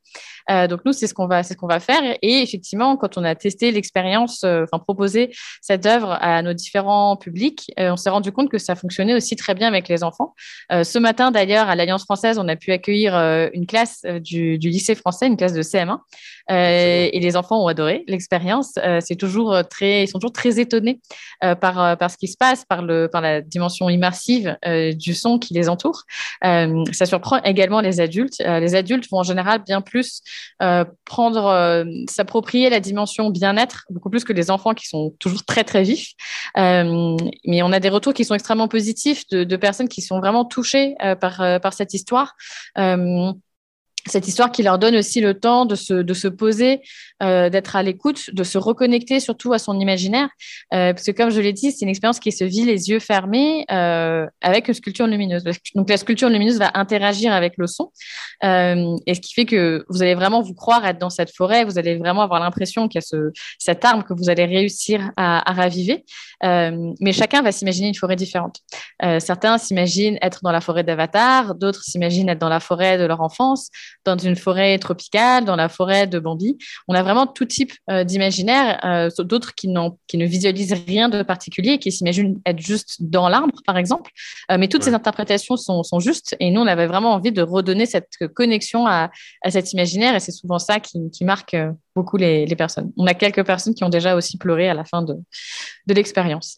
Euh, 0.51 0.67
donc 0.67 0.81
nous, 0.87 0.95
c'est 0.95 1.07
ce 1.07 1.13
qu'on 1.13 1.27
va, 1.27 1.43
c'est 1.43 1.53
ce 1.53 1.59
qu'on 1.59 1.67
va 1.67 1.81
faire. 1.81 2.01
Et 2.23 2.41
effectivement, 2.41 2.97
quand 2.97 3.19
on 3.19 3.25
a 3.25 3.35
testé 3.35 3.73
l'expérience, 3.73 4.43
enfin 4.45 4.79
proposé 4.79 5.35
cette 5.61 5.85
œuvre 5.85 6.17
à 6.23 6.41
nos 6.41 6.55
différents 6.55 7.19
publics, 7.19 7.71
on 7.77 7.97
s'est 7.97 8.09
rendu 8.09 8.33
compte 8.33 8.49
que 8.49 8.57
ça 8.57 8.75
fonctionnait 8.75 9.18
aussi 9.19 9.37
très 9.37 9.55
bien 9.55 9.69
avec 9.69 9.89
les 9.89 10.03
enfants. 10.03 10.35
ce 10.71 10.99
matin, 10.99 11.31
d'ailleurs, 11.31 11.69
à 11.69 11.77
l'Alliance 11.77 12.05
française, 12.05 12.39
on 12.39 12.49
a 12.49 12.57
pu 12.57 12.73
accueillir 12.73 13.15
une 13.53 13.67
classe 13.67 14.03
du, 14.21 14.59
du, 14.59 14.71
lycée 14.71 14.95
français, 14.95 15.27
une 15.27 15.37
classe 15.37 15.53
de 15.53 15.63
CM1, 15.63 15.99
et 16.51 17.19
les 17.21 17.37
enfants 17.37 17.63
ont 17.63 17.67
adoré 17.67 18.05
l'expérience. 18.07 18.79
c'est 19.01 19.17
toujours 19.17 19.57
très, 19.69 20.05
ils 20.05 20.09
sont 20.09 20.19
toujours 20.19 20.33
très 20.33 20.59
étonnés 20.59 21.01
par 21.41 21.97
par 21.99 22.11
ce 22.11 22.17
qui 22.17 22.29
se 22.29 22.37
passe, 22.37 22.65
par 22.65 22.83
le 22.83 23.09
par 23.09 23.21
la 23.21 23.41
dimension 23.41 23.89
immersive 23.89 24.57
du 24.95 25.15
son 25.15 25.39
qui 25.39 25.55
les 25.55 25.69
entoure. 25.69 26.03
ça 26.43 27.07
surprend 27.07 27.43
également 27.43 27.81
les 27.81 28.01
adultes. 28.01 28.39
les 28.39 28.75
adultes 28.75 29.09
vont 29.11 29.19
en 29.19 29.25
général 29.25 29.63
bien 29.65 29.81
plus 29.81 30.23
euh, 30.63 30.85
prendre, 31.05 31.47
euh, 31.47 31.85
s'approprier 32.09 32.71
la 32.71 32.81
dimension 32.81 33.31
bien-être, 33.31 33.87
beaucoup 33.91 34.11
plus 34.11 34.25
que 34.25 34.33
les 34.33 34.51
enfants 34.51 34.75
qui 34.75 34.87
sont 34.87 35.15
toujours 35.19 35.45
très, 35.45 35.65
très 35.65 35.83
vifs. 35.83 36.13
Euh, 36.57 37.17
mais 37.47 37.63
on 37.63 37.73
a 37.73 37.81
des 37.81 37.89
retours 37.89 38.13
qui 38.13 38.25
sont 38.25 38.35
extrêmement 38.35 38.69
positifs 38.69 39.08
de, 39.31 39.57
personnes 39.57 39.89
qui 39.89 40.03
sont 40.03 40.19
vraiment 40.19 40.45
touchées 40.45 40.95
par, 41.21 41.61
par 41.61 41.73
cette 41.73 41.95
histoire 41.95 42.37
cette 44.07 44.29
histoire 44.29 44.51
qui 44.51 44.63
leur 44.63 44.79
donne 44.79 44.97
aussi 44.97 45.21
le 45.21 45.35
temps 45.35 45.65
de 45.65 45.75
se, 45.75 45.95
de 45.95 46.15
se 46.15 46.29
poser, 46.29 46.81
euh, 47.23 47.51
d'être 47.51 47.77
à 47.77 47.83
l'écoute, 47.83 48.31
de 48.33 48.45
se 48.45 48.59
reconnecter 48.59 49.21
surtout 49.21 49.53
à 49.53 49.59
son 49.59 49.79
imaginaire. 49.79 50.29
Euh, 50.73 50.93
parce 50.93 51.05
que 51.05 51.13
comme 51.13 51.31
je 51.31 51.41
l'ai 51.41 51.53
dit, 51.53 51.73
c'est 51.73 51.85
une 51.85 51.89
expérience 51.89 52.21
qui 52.21 52.33
se 52.33 52.45
vit 52.45 52.65
les 52.65 52.91
yeux 52.91 53.01
fermés 53.01 53.65
euh, 53.71 54.27
avec 54.41 54.69
une 54.69 54.75
sculpture 54.75 55.07
lumineuse. 55.07 55.45
Donc 55.75 55.91
la 55.91 55.97
sculpture 55.97 56.29
lumineuse 56.29 56.59
va 56.59 56.71
interagir 56.75 57.33
avec 57.33 57.55
le 57.57 57.67
son. 57.67 57.91
et 58.43 59.15
ce 59.15 59.21
qui 59.21 59.35
fait 59.35 59.47
que 59.47 59.85
vous 59.89 60.03
allez 60.03 60.15
vraiment 60.15 60.43
vous 60.43 60.55
croire 60.55 60.87
être 60.87 60.99
dans 60.99 61.11
cette 61.11 61.35
forêt, 61.35 61.65
vous 61.65 61.79
allez 61.79 61.97
vraiment 61.97 62.23
avoir 62.23 62.41
l'impression 62.41 62.89
qu'il 62.89 62.99
y 63.01 63.03
a 63.05 63.07
ce, 63.07 63.33
cette 63.59 63.85
arme 63.85 64.05
que 64.05 64.15
vous 64.15 64.31
allez 64.31 64.45
réussir 64.45 65.11
à, 65.17 65.51
à 65.51 65.53
raviver. 65.55 66.05
mais 66.43 67.13
chacun 67.13 67.43
va 67.43 67.53
s'imaginer 67.53 67.89
une 67.89 67.95
forêt 67.95 68.17
différente. 68.17 68.61
certains 69.19 69.59
s'imaginent 69.59 70.19
être 70.23 70.41
dans 70.43 70.53
la 70.53 70.61
forêt 70.61 70.85
d'Avatar, 70.85 71.55
d'autres 71.55 71.83
s'imaginent 71.83 72.29
être 72.29 72.39
dans 72.39 72.49
la 72.49 72.61
forêt 72.61 72.99
de 72.99 73.05
leur 73.05 73.21
enfance 73.21 73.71
dans 74.05 74.17
une 74.17 74.37
forêt 74.37 74.79
tropicale, 74.79 75.45
dans 75.45 75.57
la 75.57 75.69
forêt 75.69 76.07
de 76.07 76.19
Bambi. 76.19 76.59
On 76.89 76.95
a 76.95 77.03
vraiment 77.03 77.27
tout 77.27 77.45
type 77.45 77.73
euh, 77.91 78.05
d'imaginaire, 78.05 78.81
euh, 78.85 79.11
d'autres 79.25 79.55
qui, 79.55 79.69
qui 80.07 80.19
ne 80.19 80.27
visualisent 80.27 80.77
rien 80.87 81.09
de 81.09 81.23
particulier, 81.23 81.79
qui 81.79 81.93
s'imaginent 81.93 82.41
être 82.47 82.61
juste 82.61 82.97
dans 83.01 83.29
l'arbre, 83.29 83.61
par 83.67 83.77
exemple. 83.77 84.11
Euh, 84.51 84.57
mais 84.59 84.69
toutes 84.69 84.83
ces 84.83 84.95
interprétations 84.95 85.57
sont, 85.57 85.83
sont, 85.83 86.01
justes 86.01 86.37
et 86.41 86.51
nous, 86.51 86.61
on 86.61 86.67
avait 86.67 86.87
vraiment 86.87 87.13
envie 87.13 87.33
de 87.33 87.43
redonner 87.43 87.87
cette 87.87 88.09
connexion 88.35 88.87
à, 88.87 89.11
à 89.43 89.51
cet 89.51 89.73
imaginaire 89.73 90.15
et 90.15 90.21
c'est 90.21 90.33
souvent 90.33 90.59
ça 90.59 90.81
qui, 90.81 91.11
qui 91.11 91.25
marque 91.25 91.57
beaucoup 91.95 92.17
les, 92.17 92.47
les, 92.47 92.57
personnes. 92.57 92.93
On 92.97 93.07
a 93.07 93.15
quelques 93.15 93.45
personnes 93.45 93.75
qui 93.75 93.85
ont 93.85 93.89
déjà 93.89 94.15
aussi 94.15 94.39
pleuré 94.39 94.69
à 94.69 94.75
la 94.75 94.85
fin 94.85 95.03
de, 95.03 95.15
de 95.87 95.95
l'expérience. 95.95 96.57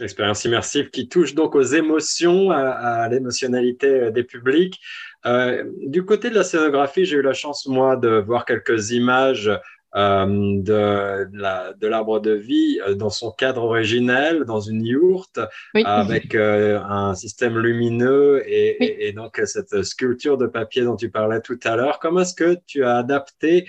L'expérience 0.00 0.44
immersive 0.44 0.90
qui 0.90 1.08
touche 1.08 1.34
donc 1.34 1.54
aux 1.54 1.62
émotions, 1.62 2.50
à, 2.50 3.08
l'émotionnalité 3.08 4.10
des 4.10 4.22
publics. 4.22 4.80
Euh, 5.26 5.64
du 5.86 6.04
côté 6.04 6.30
de 6.30 6.34
la 6.34 6.44
scénographie, 6.44 7.04
j'ai 7.04 7.16
eu 7.16 7.22
la 7.22 7.32
chance, 7.32 7.66
moi, 7.66 7.96
de 7.96 8.08
voir 8.08 8.44
quelques 8.44 8.92
images 8.92 9.50
euh, 9.96 10.26
de, 10.62 11.86
l'arbre 11.86 12.20
de, 12.20 12.32
vie 12.32 12.78
euh, 12.86 12.94
dans 12.94 13.10
son 13.10 13.32
cadre 13.32 13.64
originel, 13.64 14.44
dans 14.44 14.60
une 14.60 14.84
yourte, 14.84 15.40
avec 15.74 16.34
un 16.34 17.14
système 17.14 17.58
lumineux 17.58 18.42
et, 18.46 19.08
et, 19.08 19.12
donc 19.12 19.40
cette 19.44 19.82
sculpture 19.82 20.36
de 20.36 20.46
papier 20.46 20.82
dont 20.82 20.96
tu 20.96 21.10
parlais 21.10 21.40
tout 21.40 21.58
à 21.64 21.74
l'heure. 21.74 21.98
Comment 21.98 22.20
est-ce 22.20 22.34
que 22.34 22.58
tu 22.66 22.84
as 22.84 22.98
adapté 22.98 23.66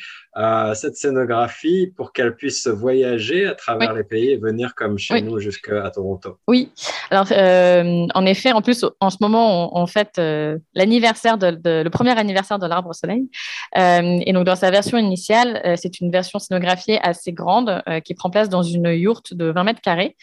cette 0.74 0.96
scénographie 0.96 1.92
pour 1.96 2.14
qu'elle 2.14 2.36
puisse 2.36 2.68
voyager 2.68 3.46
à 3.46 3.56
travers 3.56 3.94
les 3.94 4.04
pays 4.04 4.32
et 4.32 4.38
venir 4.38 4.76
comme 4.76 4.98
chez 4.98 5.22
nous 5.22 5.40
jusqu'à 5.40 5.90
Toronto. 5.92 6.38
Oui, 6.48 6.72
alors 7.12 7.28
euh, 7.32 8.08
en 8.14 8.26
effet, 8.26 8.52
en 8.52 8.62
plus, 8.62 8.86
en 9.00 9.10
ce 9.10 9.18
moment, 9.22 9.78
on, 9.78 9.88
fait 9.88 10.18
euh, 10.20 10.58
l'anniversaire 10.74 11.38
de, 11.38 11.58
le 11.64 11.90
premier 11.90 12.18
anniversaire 12.18 12.60
de 12.60 12.68
l'arbre 12.68 12.90
au 12.90 12.94
soleil. 12.94 13.30
Euh, 13.78 14.20
et 14.26 14.34
donc, 14.34 14.46
dans 14.46 14.56
sa 14.56 14.72
version 14.72 14.98
initiale, 14.98 15.62
c'est 15.78 16.00
une 16.00 16.12
version 16.12 16.40
scénographiée 16.40 17.00
assez 17.02 17.34
grande 17.34 17.82
qui 18.06 18.14
prend 18.14 18.30
place 18.30 18.50
dans 18.50 18.64
une 18.64 18.88
yourte 18.88 19.34
de 19.34 19.46
20 19.46 19.64
mètres 19.64 19.82
carrés. 19.82 20.16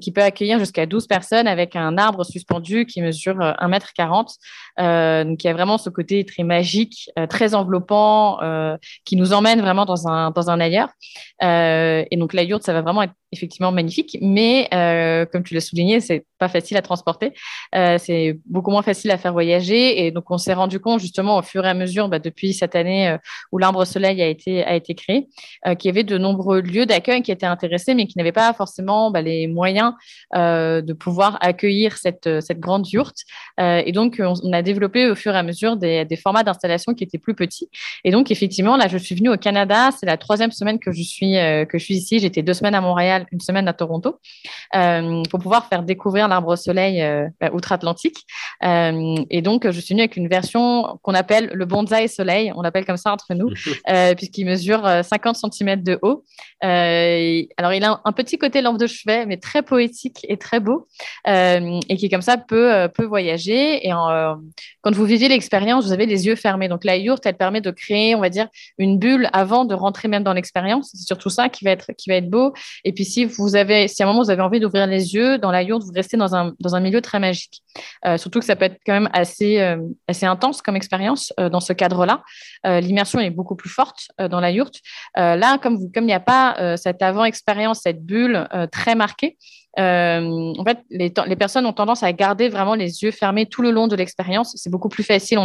qui 0.00 0.12
peut 0.12 0.22
accueillir 0.22 0.58
jusqu'à 0.58 0.86
12 0.86 1.06
personnes 1.06 1.48
avec 1.48 1.74
un 1.74 1.96
arbre 1.96 2.24
suspendu 2.24 2.84
qui 2.84 3.00
mesure 3.00 3.40
1 3.40 3.68
mètre 3.68 3.92
40 3.94 4.34
donc 4.78 5.42
il 5.42 5.46
y 5.46 5.50
a 5.50 5.52
vraiment 5.52 5.78
ce 5.78 5.90
côté 5.90 6.24
très 6.24 6.44
magique, 6.44 7.10
très 7.28 7.54
enveloppant, 7.54 8.38
qui 9.08 9.16
nous 9.16 9.32
emmène 9.32 9.62
vraiment 9.62 9.86
dans 9.86 10.06
un, 10.06 10.30
dans 10.32 10.50
un 10.50 10.60
ailleurs. 10.60 10.90
Euh, 11.42 12.04
et 12.10 12.16
donc 12.18 12.34
la 12.34 12.42
yourte, 12.42 12.62
ça 12.62 12.74
va 12.74 12.82
vraiment 12.82 13.02
être 13.02 13.14
effectivement 13.32 13.72
magnifique, 13.72 14.18
mais 14.20 14.68
euh, 14.74 15.24
comme 15.24 15.42
tu 15.42 15.54
l'as 15.54 15.62
souligné, 15.62 16.00
c'est 16.00 16.26
pas 16.38 16.48
facile 16.48 16.76
à 16.76 16.82
transporter. 16.82 17.32
Euh, 17.74 17.98
c'est 17.98 18.38
beaucoup 18.46 18.70
moins 18.70 18.82
facile 18.82 19.10
à 19.10 19.18
faire 19.18 19.32
voyager. 19.32 20.06
Et 20.06 20.10
donc, 20.10 20.30
on 20.30 20.38
s'est 20.38 20.54
rendu 20.54 20.80
compte 20.80 21.00
justement 21.00 21.38
au 21.38 21.42
fur 21.42 21.64
et 21.66 21.68
à 21.68 21.74
mesure, 21.74 22.08
bah, 22.08 22.18
depuis 22.18 22.54
cette 22.54 22.74
année 22.74 23.08
euh, 23.08 23.18
où 23.52 23.58
l'Arbre 23.58 23.84
Soleil 23.84 24.22
a 24.22 24.26
été, 24.26 24.64
a 24.64 24.74
été 24.74 24.94
créé, 24.94 25.28
euh, 25.66 25.74
qu'il 25.74 25.88
y 25.88 25.90
avait 25.90 26.04
de 26.04 26.16
nombreux 26.16 26.60
lieux 26.60 26.86
d'accueil 26.86 27.22
qui 27.22 27.32
étaient 27.32 27.46
intéressés, 27.46 27.94
mais 27.94 28.06
qui 28.06 28.16
n'avaient 28.18 28.32
pas 28.32 28.52
forcément 28.52 29.10
bah, 29.10 29.22
les 29.22 29.46
moyens 29.46 29.92
de 30.34 30.92
pouvoir 30.92 31.38
accueillir 31.40 31.96
cette, 31.96 32.40
cette 32.40 32.60
grande 32.60 32.88
yourte. 32.88 33.18
et 33.58 33.92
donc, 33.92 34.20
on, 34.20 34.52
a 34.52 34.62
développé 34.62 35.10
au 35.10 35.14
fur 35.14 35.34
et 35.34 35.38
à 35.38 35.42
mesure 35.42 35.76
des, 35.76 36.04
des 36.04 36.16
formats 36.16 36.42
d'installation 36.42 36.94
qui 36.94 37.04
étaient 37.04 37.18
plus 37.18 37.34
petits. 37.34 37.68
Et 38.04 38.10
donc, 38.10 38.30
effectivement, 38.30 38.76
là, 38.76 38.86
je 38.88 38.98
suis 38.98 39.14
venue 39.14 39.30
au 39.30 39.36
Canada. 39.36 39.90
C'est 39.98 40.06
la 40.06 40.16
troisième 40.16 40.52
semaine 40.52 40.78
que 40.78 40.92
je 40.92 41.02
suis, 41.02 41.32
que 41.32 41.78
je 41.78 41.84
suis 41.84 41.94
ici. 41.94 42.18
J'étais 42.18 42.42
deux 42.42 42.54
semaines 42.54 42.74
à 42.74 42.80
Montréal, 42.80 43.26
une 43.32 43.40
semaine 43.40 43.66
à 43.68 43.72
Toronto, 43.72 44.20
pour 44.72 45.40
pouvoir 45.40 45.66
faire 45.66 45.82
découvrir 45.82 46.27
découvert 46.28 46.28
l'arbre 46.28 46.56
soleil 46.56 47.04
bah, 47.40 47.50
outre-Atlantique. 47.52 48.24
et 48.62 49.42
donc, 49.42 49.70
je 49.70 49.80
suis 49.80 49.94
venue 49.94 50.02
avec 50.02 50.16
une 50.16 50.28
version 50.28 50.98
qu'on 51.02 51.14
appelle 51.14 51.50
le 51.52 51.64
bonsaï 51.64 52.08
soleil. 52.08 52.52
On 52.54 52.62
l'appelle 52.62 52.84
comme 52.84 52.96
ça 52.96 53.12
entre 53.12 53.34
nous, 53.34 53.48
puisqu'il 54.16 54.46
mesure 54.46 54.88
50 55.02 55.36
cm 55.36 55.82
de 55.82 55.98
haut. 56.02 56.24
alors, 56.62 57.72
il 57.72 57.84
a 57.84 58.00
un, 58.04 58.12
petit 58.12 58.38
côté 58.38 58.62
lampe 58.62 58.78
de 58.78 58.86
chevet, 58.86 59.26
mais 59.26 59.36
très 59.36 59.62
poétique 59.62 60.26
et 60.28 60.36
très 60.36 60.60
beau, 60.60 60.86
et 61.26 61.96
qui, 61.96 62.08
comme 62.08 62.22
ça, 62.22 62.36
peut, 62.36 62.88
peut 62.94 63.04
voyager. 63.04 63.86
Et 63.86 63.90
quand 63.90 64.94
vous 64.94 65.04
vivez 65.04 65.28
l'expérience, 65.28 65.84
vous 65.84 65.92
avez 65.92 66.06
les 66.06 66.26
yeux 66.26 66.36
fermés. 66.36 66.68
Donc, 66.68 66.84
la 66.84 66.96
yourte, 66.96 67.24
elle 67.26 67.36
permet 67.36 67.60
de 67.60 67.70
créer, 67.70 68.14
on 68.14 68.20
va 68.20 68.30
dire, 68.30 68.48
une 68.78 68.98
bulle 68.98 69.28
avant 69.32 69.64
de 69.64 69.74
rentrer 69.74 70.08
même 70.08 70.24
dans 70.24 70.32
l'expérience. 70.32 70.90
C'est 70.92 71.06
surtout 71.06 71.30
ça 71.30 71.48
qui 71.48 71.64
va 71.64 71.70
être, 71.70 71.92
qui 71.96 72.10
va 72.10 72.16
être 72.16 72.30
beau. 72.30 72.52
Et 72.84 72.92
puis, 72.92 73.04
si 73.04 73.24
vous 73.24 73.56
avez, 73.56 73.88
si 73.88 74.02
à 74.02 74.06
un 74.06 74.08
moment 74.08 74.22
vous 74.22 74.30
avez 74.30 74.42
envie 74.42 74.60
d'ouvrir 74.60 74.86
les 74.86 75.14
yeux 75.14 75.38
dans 75.38 75.50
la 75.50 75.62
yourte, 75.62 75.82
vous 75.84 75.92
restez 75.92 76.16
dans 76.18 76.34
un, 76.34 76.52
dans 76.60 76.74
un 76.74 76.80
milieu 76.80 77.00
très 77.00 77.18
magique. 77.18 77.62
Euh, 78.06 78.16
surtout 78.16 78.40
que 78.40 78.44
ça 78.44 78.56
peut 78.56 78.66
être 78.66 78.78
quand 78.84 78.92
même 78.92 79.08
assez, 79.12 79.60
euh, 79.60 79.78
assez 80.06 80.26
intense 80.26 80.62
comme 80.62 80.76
expérience 80.76 81.32
euh, 81.40 81.48
dans 81.48 81.60
ce 81.60 81.72
cadre-là. 81.72 82.22
L'immersion 82.64 83.20
est 83.20 83.30
beaucoup 83.30 83.56
plus 83.56 83.68
forte 83.68 84.08
dans 84.18 84.40
la 84.40 84.50
yourte. 84.50 84.76
là, 85.16 85.58
comme 85.58 85.78
il 85.94 86.02
n'y 86.02 86.12
a 86.12 86.20
pas 86.20 86.76
cette 86.76 87.02
avant-expérience, 87.02 87.80
cette 87.82 88.04
bulle 88.04 88.48
très 88.72 88.94
marquée, 88.94 89.38
en 89.76 90.64
fait, 90.66 90.78
les, 90.90 91.12
les, 91.26 91.36
personnes 91.36 91.66
ont 91.66 91.72
tendance 91.72 92.02
à 92.02 92.12
garder 92.12 92.48
vraiment 92.48 92.74
les 92.74 93.02
yeux 93.02 93.10
fermés 93.10 93.46
tout 93.46 93.62
le 93.62 93.70
long 93.70 93.86
de 93.86 93.96
l'expérience. 93.96 94.52
C'est 94.56 94.70
beaucoup 94.70 94.88
plus 94.88 95.04
facile, 95.04 95.38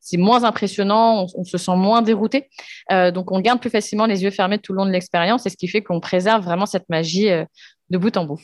c'est 0.00 0.16
moins 0.16 0.44
impressionnant, 0.44 1.22
on, 1.22 1.40
on, 1.40 1.44
se 1.44 1.56
sent 1.56 1.76
moins 1.76 2.02
dérouté. 2.02 2.48
donc, 2.90 3.32
on 3.32 3.40
garde 3.40 3.60
plus 3.60 3.70
facilement 3.70 4.06
les 4.06 4.22
yeux 4.24 4.30
fermés 4.30 4.58
tout 4.58 4.72
le 4.72 4.78
long 4.78 4.86
de 4.86 4.92
l'expérience, 4.92 5.46
et 5.46 5.50
ce 5.50 5.56
qui 5.56 5.68
fait 5.68 5.82
qu'on 5.82 6.00
préserve 6.00 6.44
vraiment 6.44 6.66
cette 6.66 6.88
magie 6.88 7.28
de 7.90 7.98
bout 7.98 8.16
en 8.16 8.24
bout. 8.24 8.40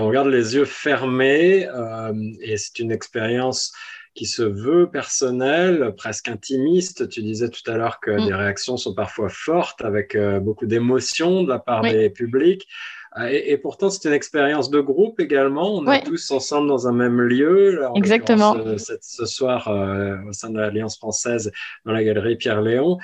On 0.00 0.10
garde 0.10 0.28
les 0.28 0.54
yeux 0.54 0.64
fermés 0.64 1.68
euh, 1.68 2.12
et 2.40 2.56
c'est 2.56 2.78
une 2.78 2.92
expérience 2.92 3.72
qui 4.14 4.26
se 4.26 4.42
veut 4.42 4.90
personnelle, 4.90 5.94
presque 5.96 6.28
intimiste. 6.28 7.08
Tu 7.08 7.22
disais 7.22 7.48
tout 7.48 7.70
à 7.70 7.76
l'heure 7.76 7.98
que 8.00 8.10
mm. 8.10 8.26
des 8.26 8.34
réactions 8.34 8.76
sont 8.76 8.94
parfois 8.94 9.28
fortes 9.28 9.82
avec 9.84 10.14
euh, 10.14 10.38
beaucoup 10.38 10.66
d'émotions 10.66 11.42
de 11.44 11.48
la 11.48 11.58
part 11.58 11.82
des 11.82 12.10
publics. 12.10 12.66
Euh, 13.18 13.28
et, 13.30 13.58
pourtant, 13.58 13.90
c'est 13.90 14.08
une 14.08 14.14
expérience 14.14 14.70
de 14.70 14.80
groupe 14.80 15.20
également. 15.20 15.74
On 15.74 15.90
est 15.90 16.02
tous 16.02 16.30
ensemble 16.30 16.68
dans 16.68 16.88
un 16.88 16.92
même 16.92 17.20
lieu. 17.20 17.82
Exactement. 17.94 18.56
Ce, 18.78 19.26
soir, 19.26 19.68
au 20.26 20.32
sein 20.32 20.48
de 20.48 20.58
l'Alliance 20.58 20.96
française, 20.96 21.52
dans 21.84 21.92
la 21.92 22.02
galerie 22.02 22.36
Pierre-Léon. 22.36 22.96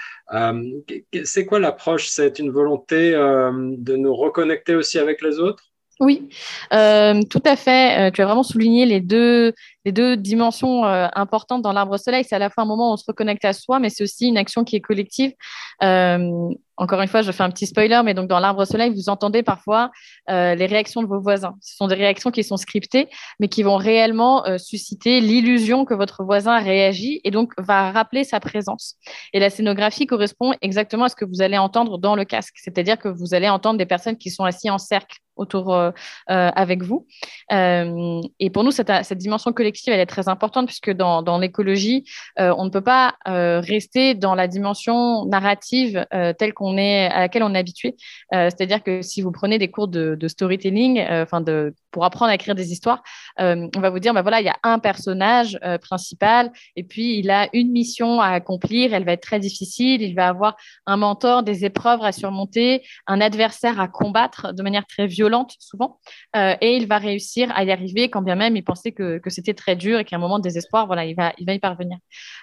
c'est 1.24 1.44
quoi 1.44 1.58
l'approche? 1.58 2.08
C'est 2.08 2.38
une 2.38 2.50
volonté 2.50 3.12
de 3.12 3.96
nous 3.96 4.14
reconnecter 4.14 4.74
aussi 4.74 4.98
avec 4.98 5.20
les 5.20 5.38
autres? 5.38 5.64
Oui, 6.00 6.28
euh, 6.72 7.20
tout 7.28 7.42
à 7.44 7.56
fait. 7.56 8.08
Euh, 8.08 8.10
tu 8.10 8.22
as 8.22 8.26
vraiment 8.26 8.42
souligné 8.42 8.86
les 8.86 9.00
deux, 9.00 9.52
les 9.88 9.92
deux 9.92 10.18
dimensions 10.18 10.84
euh, 10.84 11.08
importantes 11.14 11.62
dans 11.62 11.72
l'arbre 11.72 11.96
soleil. 11.96 12.22
C'est 12.22 12.36
à 12.36 12.38
la 12.38 12.50
fois 12.50 12.64
un 12.64 12.66
moment 12.66 12.90
où 12.90 12.92
on 12.92 12.96
se 12.98 13.06
reconnecte 13.06 13.42
à 13.46 13.54
soi, 13.54 13.78
mais 13.78 13.88
c'est 13.88 14.04
aussi 14.04 14.26
une 14.26 14.36
action 14.36 14.62
qui 14.62 14.76
est 14.76 14.82
collective. 14.82 15.32
encore 15.80 17.00
une 17.00 17.08
fois, 17.08 17.22
je 17.22 17.32
fais 17.32 17.42
un 17.42 17.50
petit 17.50 17.66
spoiler, 17.66 18.02
mais 18.04 18.12
donc 18.12 18.28
dans 18.28 18.38
l'arbre 18.38 18.64
soleil, 18.66 18.90
vous 18.94 19.08
entendez 19.08 19.42
parfois 19.42 19.90
les 20.28 20.66
réactions 20.66 21.02
de 21.02 21.08
vos 21.08 21.20
voisins. 21.20 21.54
Ce 21.60 21.74
sont 21.74 21.88
des 21.88 21.94
réactions 21.94 22.30
qui 22.30 22.44
sont 22.44 22.56
scriptées, 22.56 23.08
mais 23.40 23.48
qui 23.48 23.62
vont 23.62 23.76
réellement 23.76 24.44
susciter 24.58 25.20
l'illusion 25.20 25.84
que 25.84 25.94
votre 25.94 26.22
voisin 26.22 26.58
réagit 26.60 27.20
et 27.24 27.30
donc 27.30 27.52
va 27.58 27.90
rappeler 27.90 28.22
sa 28.24 28.38
présence. 28.38 28.96
Et 29.32 29.40
la 29.40 29.50
scénographie 29.50 30.06
correspond 30.06 30.52
exactement 30.60 31.06
à 31.06 31.08
ce 31.08 31.16
que 31.16 31.24
vous 31.24 31.40
allez 31.42 31.58
entendre 31.58 31.98
dans 31.98 32.14
le 32.14 32.24
casque, 32.24 32.56
c'est-à-dire 32.62 32.98
que 32.98 33.08
vous 33.08 33.34
allez 33.34 33.48
entendre 33.48 33.78
des 33.78 33.86
personnes 33.86 34.18
qui 34.18 34.30
sont 34.30 34.44
assises 34.44 34.70
en 34.70 34.78
cercle 34.78 35.18
autour 35.38 35.72
euh, 35.72 35.90
euh, 36.30 36.50
avec 36.54 36.82
vous. 36.82 37.06
Euh, 37.52 38.20
et 38.38 38.50
pour 38.50 38.64
nous, 38.64 38.70
cette, 38.70 38.90
dimension 39.14 39.52
collective, 39.52 39.77
elle 39.86 40.00
est 40.00 40.06
très 40.06 40.28
importante 40.28 40.66
puisque 40.66 40.90
dans, 40.90 41.38
l'écologie, 41.38 42.04
on 42.36 42.64
ne 42.64 42.70
peut 42.70 42.80
pas 42.80 43.14
rester 43.24 44.14
dans 44.14 44.34
la 44.34 44.48
dimension 44.48 45.24
narrative 45.26 46.06
telle 46.38 46.54
qu'on 46.54 46.76
est, 46.76 47.06
à 47.06 47.20
laquelle 47.20 47.42
on 47.42 47.54
est 47.54 47.58
habitué. 47.58 47.96
C'est-à-dire 48.32 48.82
que 48.82 49.02
si 49.02 49.22
vous 49.22 49.30
prenez 49.30 49.58
des 49.58 49.70
cours 49.70 49.88
de, 49.88 50.16
storytelling, 50.26 51.00
enfin 51.08 51.40
de 51.40 51.74
pour 51.90 52.04
apprendre 52.04 52.30
à 52.30 52.34
écrire 52.34 52.54
des 52.54 52.72
histoires, 52.72 53.02
on 53.38 53.70
va 53.76 53.90
vous 53.90 53.98
dire, 53.98 54.14
bah 54.14 54.22
voilà, 54.22 54.40
il 54.40 54.46
y 54.46 54.50
a 54.50 54.58
un 54.62 54.78
personnage 54.78 55.58
principal 55.80 56.52
et 56.76 56.82
puis 56.82 57.18
il 57.18 57.30
a 57.30 57.48
une 57.52 57.70
mission 57.70 58.20
à 58.20 58.28
accomplir, 58.28 58.94
elle 58.94 59.04
va 59.04 59.12
être 59.12 59.22
très 59.22 59.40
difficile, 59.40 60.02
il 60.02 60.14
va 60.14 60.28
avoir 60.28 60.56
un 60.86 60.96
mentor, 60.96 61.42
des 61.42 61.64
épreuves 61.64 62.02
à 62.02 62.12
surmonter, 62.12 62.82
un 63.06 63.20
adversaire 63.20 63.80
à 63.80 63.88
combattre 63.88 64.52
de 64.52 64.62
manière 64.62 64.86
très 64.86 65.06
violente 65.06 65.54
souvent, 65.58 65.98
euh, 66.36 66.54
et 66.60 66.76
il 66.76 66.86
va 66.86 66.98
réussir 66.98 67.50
à 67.54 67.64
y 67.64 67.70
arriver 67.70 68.08
quand 68.08 68.22
bien 68.22 68.34
même 68.34 68.56
il 68.56 68.64
pensait 68.64 68.92
que, 68.92 69.20
c'était 69.28 69.54
très 69.54 69.67
dur 69.74 69.98
et 69.98 70.04
qu'à 70.04 70.16
un 70.16 70.18
moment 70.18 70.38
de 70.38 70.42
désespoir, 70.42 70.86
voilà, 70.86 71.04
il 71.04 71.14
va, 71.14 71.32
il 71.38 71.46
va 71.46 71.54
y 71.54 71.58
parvenir. 71.58 71.98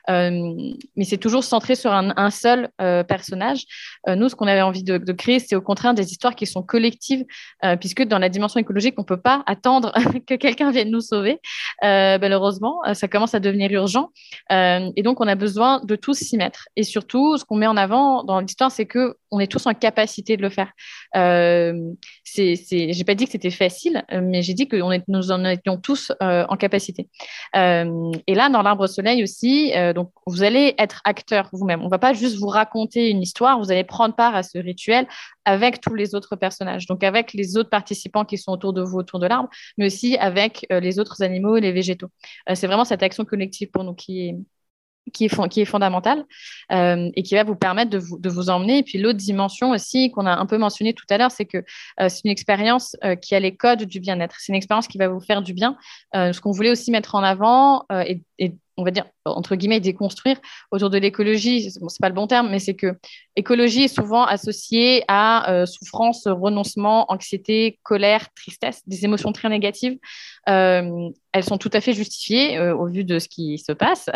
Euh, 0.09 0.53
mais 0.95 1.03
c'est 1.05 1.17
toujours 1.17 1.43
centré 1.43 1.75
sur 1.75 1.91
un, 1.91 2.29
seul 2.29 2.69
euh, 2.81 3.03
personnage. 3.03 3.63
nous, 4.07 4.29
ce 4.29 4.35
qu'on 4.35 4.47
avait 4.47 4.61
envie 4.61 4.83
de, 4.83 5.11
créer, 5.13 5.39
c'est 5.39 5.55
au 5.55 5.61
contraire 5.61 5.93
des 5.93 6.11
histoires 6.11 6.35
qui 6.35 6.45
sont 6.45 6.63
collectives, 6.63 7.23
puisque 7.79 8.03
dans 8.03 8.19
la 8.19 8.29
dimension 8.29 8.59
écologique, 8.59 8.95
on 8.97 9.01
ne 9.01 9.05
peut 9.05 9.21
pas 9.21 9.43
attendre 9.45 9.93
que 10.27 10.35
quelqu'un 10.35 10.71
vienne 10.71 10.91
nous 10.91 11.01
sauver. 11.01 11.39
malheureusement, 11.81 12.81
ça 12.93 13.07
commence 13.07 13.33
à 13.33 13.39
devenir 13.39 13.71
urgent. 13.71 14.09
et 14.51 15.01
donc, 15.03 15.21
on 15.21 15.27
a 15.27 15.35
besoin 15.35 15.81
de 15.83 15.95
tous 15.95 16.15
s'y 16.15 16.37
mettre. 16.37 16.67
Et 16.75 16.83
surtout, 16.83 17.37
ce 17.37 17.45
qu'on 17.45 17.55
met 17.55 17.67
en 17.67 17.77
avant 17.77 18.23
dans 18.23 18.39
l'histoire, 18.39 18.71
c'est 18.71 18.85
que 18.85 19.15
on 19.31 19.39
est 19.39 19.51
tous 19.51 19.65
en 19.65 19.73
capacité 19.73 20.37
de 20.37 20.41
le 20.41 20.49
faire. 20.49 20.71
c'est 22.23 22.55
j'ai 22.65 23.03
pas 23.03 23.15
dit 23.15 23.25
que 23.25 23.31
c'était 23.31 23.51
facile, 23.51 24.03
euh, 24.11 24.21
mais 24.23 24.41
j'ai 24.41 24.53
dit 24.53 24.67
que 24.67 24.77
nous 25.07 25.31
en 25.31 25.45
étions 25.45 25.77
tous 25.77 26.11
euh, 26.21 26.45
en 26.47 26.57
capacité. 26.57 27.04
Euh, 27.55 28.11
et 28.27 28.35
là, 28.35 28.49
dans 28.49 28.61
l'arbre 28.61 28.87
soleil 28.87 29.23
aussi, 29.23 29.73
donc 29.93 30.11
vous 30.27 30.43
allez 30.43 30.75
être 30.77 31.01
acteur 31.05 31.49
vous-même. 31.53 31.81
On 31.81 31.87
va 31.87 31.99
pas 31.99 32.13
juste 32.13 32.37
vous 32.37 32.47
raconter 32.47 33.09
une 33.09 33.21
histoire, 33.21 33.59
vous 33.59 33.71
allez 33.71 33.83
prendre 33.83 34.15
part 34.15 34.35
à 34.35 34.43
ce 34.43 34.57
rituel 34.57 35.07
avec 35.45 35.81
tous 35.81 35.93
les 35.93 36.15
autres 36.15 36.35
personnages, 36.35 36.87
donc 36.87 37.03
avec 37.03 37.33
les 37.33 37.57
autres 37.57 37.69
participants 37.69 38.25
qui 38.25 38.37
sont 38.37 38.51
autour 38.51 38.73
de 38.73 38.81
vous, 38.81 38.97
autour 38.97 39.19
de 39.19 39.27
l'arbre, 39.27 39.49
mais 39.77 39.85
aussi 39.85 40.17
avec 40.17 40.65
les 40.69 40.99
autres 40.99 41.21
animaux 41.23 41.57
et 41.57 41.61
les 41.61 41.71
végétaux. 41.71 42.09
c'est 42.53 42.67
vraiment 42.67 42.85
cette 42.85 43.03
action 43.03 43.25
collective 43.25 43.69
pour 43.71 43.83
nous 43.83 43.93
qui 43.93 44.27
est, 44.27 44.35
qui 45.13 45.25
est, 45.25 45.65
fondamentale 45.65 46.25
euh, 46.71 47.09
et 47.15 47.23
qui 47.23 47.35
va 47.35 47.43
vous 47.43 47.55
permettre 47.55 47.89
de 47.91 48.29
vous, 48.29 48.49
emmener. 48.49 48.79
Et 48.79 48.83
puis 48.83 48.97
l'autre 48.97 49.17
dimension 49.17 49.71
aussi 49.71 50.11
qu'on 50.11 50.25
a 50.25 50.35
un 50.35 50.45
peu 50.45 50.57
mentionné 50.57 50.93
tout 50.93 51.05
à 51.09 51.17
l'heure, 51.17 51.31
c'est 51.31 51.45
que 51.45 51.57
euh, 51.99 52.09
c'est 52.09 52.21
une 52.25 52.31
expérience 52.31 52.95
euh, 53.03 53.15
qui 53.15 53.35
a 53.35 53.39
les 53.39 53.55
codes 53.55 53.83
du 53.83 53.99
bien-être. 53.99 54.35
C'est 54.39 54.51
une 54.51 54.57
expérience 54.57 54.87
qui 54.87 54.97
va 54.97 55.07
vous 55.07 55.19
faire 55.19 55.41
du 55.41 55.53
bien. 55.53 55.77
ce 56.13 56.39
qu'on 56.39 56.51
voulait 56.51 56.71
aussi 56.71 56.91
mettre 56.91 57.15
en 57.15 57.23
avant 57.23 57.85
et 57.89 58.21
on 58.77 58.83
va 58.83 58.91
dire, 58.91 59.05
entre 59.25 59.55
guillemets, 59.55 59.79
déconstruire 59.79 60.37
autour 60.71 60.89
de 60.89 60.97
l'écologie. 60.97 61.71
Ce 61.71 61.79
n'est 61.79 61.85
pas 62.01 62.09
le 62.09 62.15
bon 62.15 62.27
terme, 62.27 62.49
mais 62.49 62.59
c'est 62.59 62.73
que 62.75 62.97
écologie 63.35 63.83
est 63.83 63.95
souvent 63.95 64.25
associée 64.25 65.03
à 65.07 65.51
euh, 65.51 65.65
souffrance, 65.65 66.27
renoncement, 66.27 67.11
anxiété, 67.11 67.79
colère, 67.83 68.27
tristesse, 68.35 68.81
des 68.87 69.05
émotions 69.05 69.31
très 69.31 69.49
négatives. 69.49 69.97
Euh, 70.49 71.09
elles 71.31 71.43
sont 71.43 71.57
tout 71.57 71.69
à 71.73 71.81
fait 71.81 71.93
justifiées 71.93 72.57
euh, 72.57 72.75
au 72.75 72.87
vu 72.87 73.03
de 73.03 73.19
ce 73.19 73.27
qui 73.27 73.57
se 73.57 73.71
passe, 73.71 74.09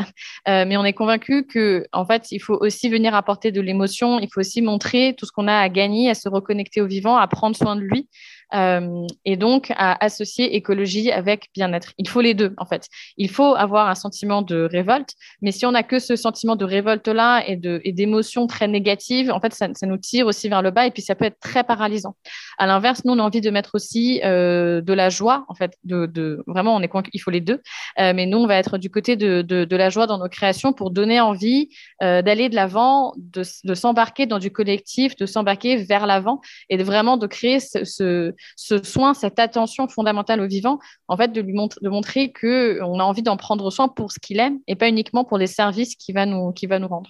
mais 0.47 0.77
on 0.77 0.85
est 0.85 0.93
convaincu 0.93 1.45
que, 1.45 1.85
en 1.91 2.05
fait, 2.05 2.31
il 2.31 2.39
faut 2.39 2.57
aussi 2.59 2.89
venir 2.89 3.15
apporter 3.15 3.51
de 3.51 3.61
l'émotion. 3.61 4.19
Il 4.19 4.29
faut 4.31 4.41
aussi 4.41 4.61
montrer 4.61 5.15
tout 5.17 5.25
ce 5.25 5.31
qu'on 5.31 5.47
a 5.47 5.57
à 5.57 5.69
gagner, 5.69 6.09
à 6.09 6.15
se 6.15 6.27
reconnecter 6.29 6.81
au 6.81 6.87
vivant, 6.87 7.17
à 7.17 7.27
prendre 7.27 7.55
soin 7.55 7.75
de 7.75 7.81
lui. 7.81 8.09
Et 8.51 9.38
donc 9.38 9.72
à 9.75 10.03
associer 10.03 10.56
écologie 10.56 11.12
avec 11.12 11.50
bien-être. 11.53 11.94
Il 11.98 12.08
faut 12.08 12.22
les 12.22 12.34
deux, 12.34 12.53
en 12.58 12.65
fait. 12.65 12.88
Il 13.18 13.29
faut 13.29 13.56
avoir 13.56 13.88
un 13.88 13.96
sentiment 13.96 14.41
de 14.41 14.68
révolte. 14.72 15.13
Mais 15.41 15.51
si 15.51 15.65
on 15.65 15.72
n'a 15.72 15.84
que 15.84 16.00
ce 16.00 16.15
sentiment 16.15 16.56
de 16.56 16.65
révolte-là 16.65 17.44
et 17.48 17.58
d'émotions 17.91 18.48
très 18.48 18.68
négatives, 18.68 19.32
en 19.32 19.39
fait, 19.39 19.53
ça, 19.53 19.68
nous 19.84 19.98
tire 19.98 20.27
aussi 20.27 20.50
vers 20.50 20.62
le 20.62 20.72
bas 20.72 20.86
et 20.86 20.91
puis 20.91 21.01
ça 21.01 21.15
peut 21.15 21.25
être 21.25 21.39
très 21.39 21.63
paralysant. 21.63 22.15
À 22.58 22.68
l'inverse, 22.68 23.03
nous, 23.06 23.13
on 23.13 23.20
a 23.20 23.24
envie 23.24 23.41
de 23.41 23.50
mettre 23.50 23.72
aussi 23.74 24.22
euh, 24.24 24.82
de 24.82 24.94
la 24.94 25.10
joie, 25.10 25.46
en 25.48 25.56
fait. 25.56 25.74
De, 25.84 26.44
vraiment, 26.48 26.75
on 26.75 26.82
est 26.82 26.89
il 27.13 27.20
faut 27.20 27.32
les 27.32 27.41
deux. 27.41 27.62
Euh, 28.00 28.13
mais 28.15 28.25
nous, 28.25 28.39
on 28.39 28.48
va 28.48 28.56
être 28.56 28.77
du 28.77 28.89
côté 28.89 29.15
de, 29.15 29.75
la 29.75 29.89
joie 29.89 30.08
dans 30.08 30.18
nos 30.18 30.27
créations 30.27 30.74
pour 30.74 30.91
donner 30.91 31.22
envie 31.22 31.70
euh, 32.03 32.22
d'aller 32.22 32.50
de 32.50 32.56
l'avant, 32.56 33.13
de, 33.18 33.44
s'embarquer 33.74 34.25
dans 34.25 34.39
du 34.39 34.51
collectif, 34.51 35.15
de 35.15 35.25
s'embarquer 35.25 35.77
vers 35.77 36.06
l'avant 36.06 36.41
et 36.70 36.77
de 36.77 36.84
vraiment 36.84 37.18
de 37.18 37.27
créer 37.27 37.60
ce, 37.60 38.34
soin, 38.55 39.13
cette 39.13 39.39
attention 39.39 39.88
fondamentale 39.88 40.41
au 40.41 40.48
vivant, 40.48 40.79
en 41.08 41.17
fait, 41.17 41.31
de 41.31 41.41
lui 41.41 41.53
de 41.53 41.89
montrer 41.89 42.31
qu'on 42.31 43.00
a 43.00 43.03
envie 43.03 43.24
d'en 43.24 43.38
prendre 43.38 43.69
soin 43.69 43.88
pour 43.88 44.12
ce 44.12 44.19
qu'il 44.19 44.39
et 44.67 44.75
pas 44.75 44.88
uniquement 44.88 45.25
pour 45.25 45.38
les 45.38 45.48
services 45.48 45.96
qu'il 45.96 46.15
va 46.15 46.25
nous, 46.25 46.51
qui 46.53 46.65
va 46.65 46.79
nous 46.79 46.88
rendre. 46.88 47.10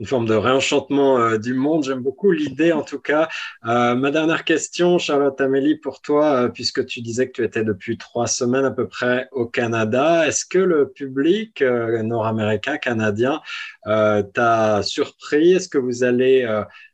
Une 0.00 0.06
forme 0.06 0.26
de 0.26 0.34
réenchantement 0.34 1.18
euh, 1.18 1.36
du 1.36 1.52
monde. 1.52 1.84
J'aime 1.84 2.00
beaucoup 2.00 2.30
l'idée, 2.30 2.72
en 2.72 2.82
tout 2.82 2.98
cas. 2.98 3.28
Euh, 3.66 3.94
ma 3.94 4.10
dernière 4.10 4.44
question, 4.44 4.96
Charlotte 4.96 5.38
Amélie, 5.42 5.76
pour 5.76 6.00
toi, 6.00 6.44
euh, 6.44 6.48
puisque 6.48 6.86
tu 6.86 7.02
disais 7.02 7.26
que 7.26 7.32
tu 7.32 7.44
étais 7.44 7.64
depuis 7.64 7.98
trois 7.98 8.26
semaines 8.26 8.64
à 8.64 8.70
peu 8.70 8.88
près 8.88 9.28
au 9.30 9.44
Canada, 9.44 10.26
est-ce 10.26 10.46
que 10.46 10.58
le 10.58 10.90
public 10.90 11.62
nord-américain, 11.62 12.78
canadien, 12.78 13.42
t'a 13.84 14.82
surpris? 14.82 15.52
Est-ce 15.52 15.68
que 15.68 15.76
vous 15.76 16.02
allez 16.02 16.46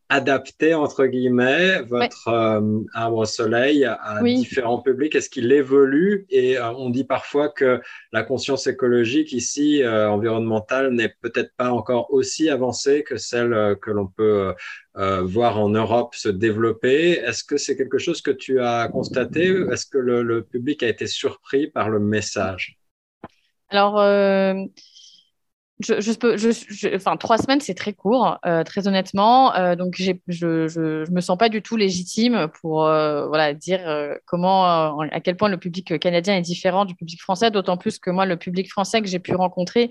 adapté, 0.08 0.74
entre 0.74 1.06
guillemets, 1.06 1.82
votre 1.82 2.28
euh, 2.28 2.80
arbre 2.94 3.24
soleil 3.26 3.84
à 3.84 4.22
différents 4.22 4.80
publics? 4.80 5.14
Est-ce 5.14 5.28
qu'il 5.28 5.50
évolue? 5.52 6.26
Et 6.30 6.58
euh, 6.58 6.72
on 6.72 6.90
dit 6.90 7.04
parfois 7.04 7.48
que 7.48 7.80
la 8.12 8.22
conscience 8.22 8.66
écologique 8.66 9.32
ici, 9.32 9.82
euh, 9.82 10.08
environnementale, 10.08 10.90
n'est 10.92 11.14
peut-être 11.20 11.52
pas 11.56 11.70
encore 11.70 12.12
aussi 12.12 12.48
avancée 12.48 13.02
que 13.02 13.16
celle 13.16 13.76
que 13.82 13.90
l'on 13.90 14.06
peut 14.06 14.54
voir 14.94 15.58
en 15.58 15.68
Europe 15.68 16.14
se 16.14 16.28
développer. 16.28 17.12
Est-ce 17.12 17.44
que 17.44 17.58
c'est 17.58 17.76
quelque 17.76 17.98
chose 17.98 18.22
que 18.22 18.30
tu 18.30 18.60
as 18.60 18.88
constaté 18.88 19.48
Est-ce 19.70 19.86
que 19.86 19.98
le, 19.98 20.22
le, 20.22 20.42
public 20.42 20.82
a 20.82 20.88
été 20.88 21.06
surpris 21.06 21.66
par 21.66 21.90
le 21.90 22.00
message? 22.00 22.78
Alors, 23.68 23.98
je, 25.80 26.00
je, 26.00 26.12
peux, 26.12 26.36
je, 26.36 26.94
enfin, 26.96 27.16
trois 27.16 27.36
semaines, 27.36 27.60
c'est 27.60 27.74
très 27.74 27.92
court, 27.92 28.38
euh, 28.46 28.64
très 28.64 28.88
honnêtement. 28.88 29.54
Euh, 29.56 29.76
donc, 29.76 29.94
je, 29.98 30.12
je, 30.26 30.68
je, 30.68 31.10
me 31.10 31.20
sens 31.20 31.36
pas 31.36 31.48
du 31.48 31.60
tout 31.60 31.76
légitime 31.76 32.48
pour 32.60 32.86
euh, 32.86 33.26
voilà, 33.28 33.52
dire 33.52 33.80
comment, 34.24 34.64
à 35.00 35.20
quel 35.20 35.36
point 35.36 35.48
le 35.48 35.58
public 35.58 35.98
canadien 35.98 36.36
est 36.36 36.42
différent 36.42 36.84
du 36.86 36.94
public 36.94 37.20
français, 37.20 37.50
d'autant 37.50 37.76
plus 37.76 37.98
que 37.98 38.10
moi, 38.10 38.24
le 38.24 38.36
public 38.36 38.70
français 38.70 39.02
que 39.02 39.08
j'ai 39.08 39.18
pu 39.18 39.34
rencontrer, 39.34 39.90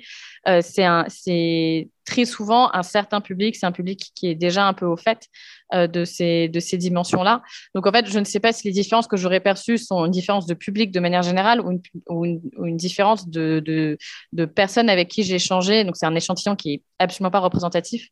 c'est 0.61 1.89
très 2.05 2.25
souvent 2.25 2.69
un 2.73 2.83
certain 2.83 3.19
public, 3.19 3.55
c'est 3.55 3.65
un 3.65 3.71
public 3.71 4.11
qui 4.15 4.27
est 4.27 4.35
déjà 4.35 4.65
un 4.67 4.73
peu 4.73 4.85
au 4.85 4.95
fait 4.95 5.27
euh, 5.73 5.87
de 5.87 6.05
ces, 6.05 6.47
de 6.47 6.59
ces 6.59 6.77
dimensions-là. 6.77 7.41
Donc 7.73 7.87
en 7.87 7.91
fait, 7.91 8.07
je 8.07 8.19
ne 8.19 8.23
sais 8.23 8.39
pas 8.39 8.53
si 8.53 8.67
les 8.67 8.73
différences 8.73 9.07
que 9.07 9.17
j'aurais 9.17 9.39
perçues 9.39 9.77
sont 9.77 10.05
une 10.05 10.11
différence 10.11 10.45
de 10.45 10.53
public 10.53 10.91
de 10.91 10.99
manière 10.99 11.23
générale 11.23 11.61
ou 11.61 11.71
une, 11.71 11.81
ou 12.07 12.65
une, 12.65 12.77
différence 12.77 13.27
de, 13.27 13.61
de, 13.65 13.97
de, 14.33 14.45
personnes 14.45 14.89
avec 14.89 15.09
qui 15.09 15.23
j'ai 15.23 15.35
échangé. 15.35 15.83
Donc 15.83 15.97
c'est 15.97 16.05
un 16.05 16.15
échantillon 16.15 16.55
qui 16.55 16.73
est 16.73 16.81
absolument 16.99 17.31
pas 17.31 17.39
représentatif. 17.39 18.09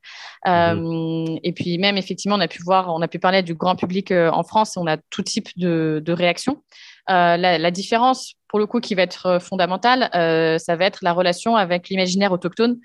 Euh, 0.48 0.74
mmh. 0.74 1.40
Et 1.44 1.54
puis 1.54 1.78
même 1.78 1.98
effectivement, 1.98 2.36
on 2.36 2.42
a 2.42 2.48
pu 2.48 2.64
voir, 2.64 2.94
on 2.94 3.02
a 3.02 3.08
pu 3.08 3.20
parler 3.20 3.44
du 3.44 3.54
grand 3.54 3.76
public 3.76 4.12
euh, 4.12 4.32
en 4.32 4.44
France 4.44 4.76
et 4.76 4.80
on 4.80 4.88
a 4.88 4.98
tout 4.98 5.22
type 5.22 5.50
de, 5.58 6.02
de 6.04 6.14
réactions. 6.14 6.64
Euh, 7.10 7.38
la, 7.38 7.72
différence, 7.72 8.36
pour 8.48 8.60
le 8.60 8.66
coup, 8.66 8.80
qui 8.80 8.96
va 8.96 9.02
être 9.02 9.26
euh, 9.26 9.40
fondamentale, 9.40 10.10
euh, 10.16 10.58
ça 10.58 10.76
va 10.78 10.86
être 10.86 11.00
la 11.02 11.12
relation 11.12 11.58
avec 11.58 11.90
l'imaginaire 11.90 12.32
autochtone, 12.32 12.78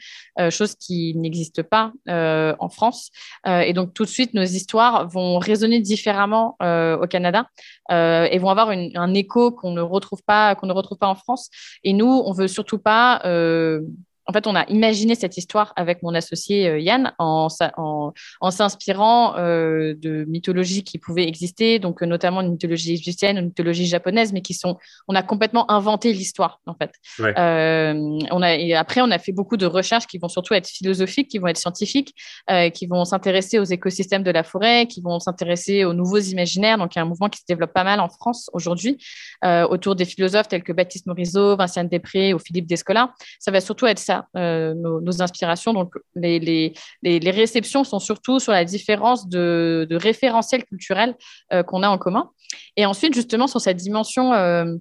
chose 0.50 0.74
qui 0.74 1.14
n'existe 1.16 1.62
pas 1.62 1.92
en 2.08 2.68
France. 2.68 3.10
et 3.46 3.72
donc, 3.72 3.92
tout 3.92 4.04
de 4.04 4.08
suite, 4.08 4.34
nos 4.34 4.44
histoires 4.44 5.08
vont 5.08 5.38
résonner 5.38 5.80
différemment 5.80 6.56
au 6.60 7.06
Canada 7.08 7.48
et 7.90 8.38
vont 8.38 8.50
avoir 8.50 8.70
un 8.70 9.14
écho 9.14 9.50
qu'on 9.50 9.72
ne 9.72 9.80
retrouve 9.80 10.22
pas, 10.24 10.54
qu'on 10.54 10.68
ne 10.68 10.72
retrouve 10.72 10.98
pas 10.98 11.08
en 11.08 11.16
France. 11.16 11.50
Et 11.82 11.92
nous, 11.92 12.22
on 12.24 12.32
veut 12.32 12.46
surtout 12.46 12.78
pas 12.78 13.20
en 14.28 14.32
fait, 14.32 14.46
on 14.46 14.54
a 14.54 14.68
imaginé 14.68 15.14
cette 15.14 15.38
histoire 15.38 15.72
avec 15.74 16.02
mon 16.02 16.14
associé 16.14 16.68
euh, 16.68 16.78
Yann 16.78 17.14
en, 17.18 17.48
en, 17.78 18.50
s'inspirant 18.50 19.36
euh, 19.38 19.94
de 19.96 20.26
mythologies 20.28 20.84
qui 20.84 20.98
pouvaient 20.98 21.26
exister, 21.26 21.78
donc 21.78 22.02
euh, 22.02 22.06
notamment 22.06 22.42
une 22.42 22.50
mythologie 22.50 22.92
égyptienne, 22.92 23.38
une 23.38 23.46
mythologie 23.46 23.86
japonaise, 23.86 24.34
mais 24.34 24.42
qui 24.42 24.52
sont, 24.52 24.76
on 25.08 25.14
a 25.14 25.22
complètement 25.22 25.70
inventé 25.70 26.12
l'histoire 26.12 26.60
en 26.66 26.74
fait. 26.74 26.92
on 27.18 28.42
a, 28.42 28.54
et 28.54 28.74
après, 28.74 29.00
on 29.00 29.10
a 29.10 29.18
fait 29.18 29.32
beaucoup 29.32 29.56
de 29.56 29.64
recherches 29.64 30.06
qui 30.06 30.18
vont 30.18 30.28
surtout 30.28 30.52
être 30.52 30.68
philosophiques, 30.68 31.28
qui 31.28 31.38
vont 31.38 31.46
être 31.46 31.56
scientifiques, 31.56 32.14
qui 32.74 32.86
vont 32.86 33.04
s'intéresser 33.06 33.58
aux 33.58 33.64
écosystèmes 33.64 34.22
de 34.22 34.30
la 34.30 34.42
forêt, 34.42 34.86
qui 34.86 35.00
vont 35.00 35.18
s'intéresser 35.20 35.84
aux 35.84 35.94
nouveaux 35.94 36.18
imaginaires. 36.18 36.76
Donc, 36.76 36.94
il 36.94 36.98
y 36.98 37.00
a 37.00 37.02
un 37.02 37.08
mouvement 37.08 37.28
qui 37.28 37.38
se 37.38 37.44
développe 37.48 37.72
pas 37.72 37.84
mal 37.84 38.00
en 38.00 38.08
France 38.08 38.50
aujourd'hui 38.52 38.98
autour 39.42 39.96
des 39.96 40.04
philosophes 40.04 40.48
tels 40.48 40.62
que 40.62 40.72
Baptiste 40.72 41.06
Morisot, 41.06 41.56
Vinciane 41.56 41.88
Després 41.88 42.34
ou 42.34 42.38
Philippe 42.38 42.66
Descola. 42.66 43.14
Ça 43.38 43.50
va 43.50 43.60
surtout 43.60 43.86
être 43.86 43.98
ça 43.98 44.17
euh, 44.36 44.74
nos, 44.74 45.22
inspirations. 45.22 45.72
Donc, 45.72 45.92
les, 46.14 46.72
réceptions 47.02 47.84
sont 47.84 47.98
surtout 47.98 48.38
sur 48.38 48.52
la 48.52 48.64
différence 48.64 49.28
de, 49.28 49.86
de 49.88 49.96
référentiel 49.96 50.64
culturel 50.64 51.14
euh, 51.52 51.62
qu'on 51.62 51.82
a 51.82 51.88
en 51.88 51.98
commun. 51.98 52.30
Et 52.76 52.86
ensuite, 52.86 53.14
justement, 53.14 53.46
sur 53.46 53.60
cette 53.60 53.76
dimension 53.76 54.32
euh, 54.32 54.74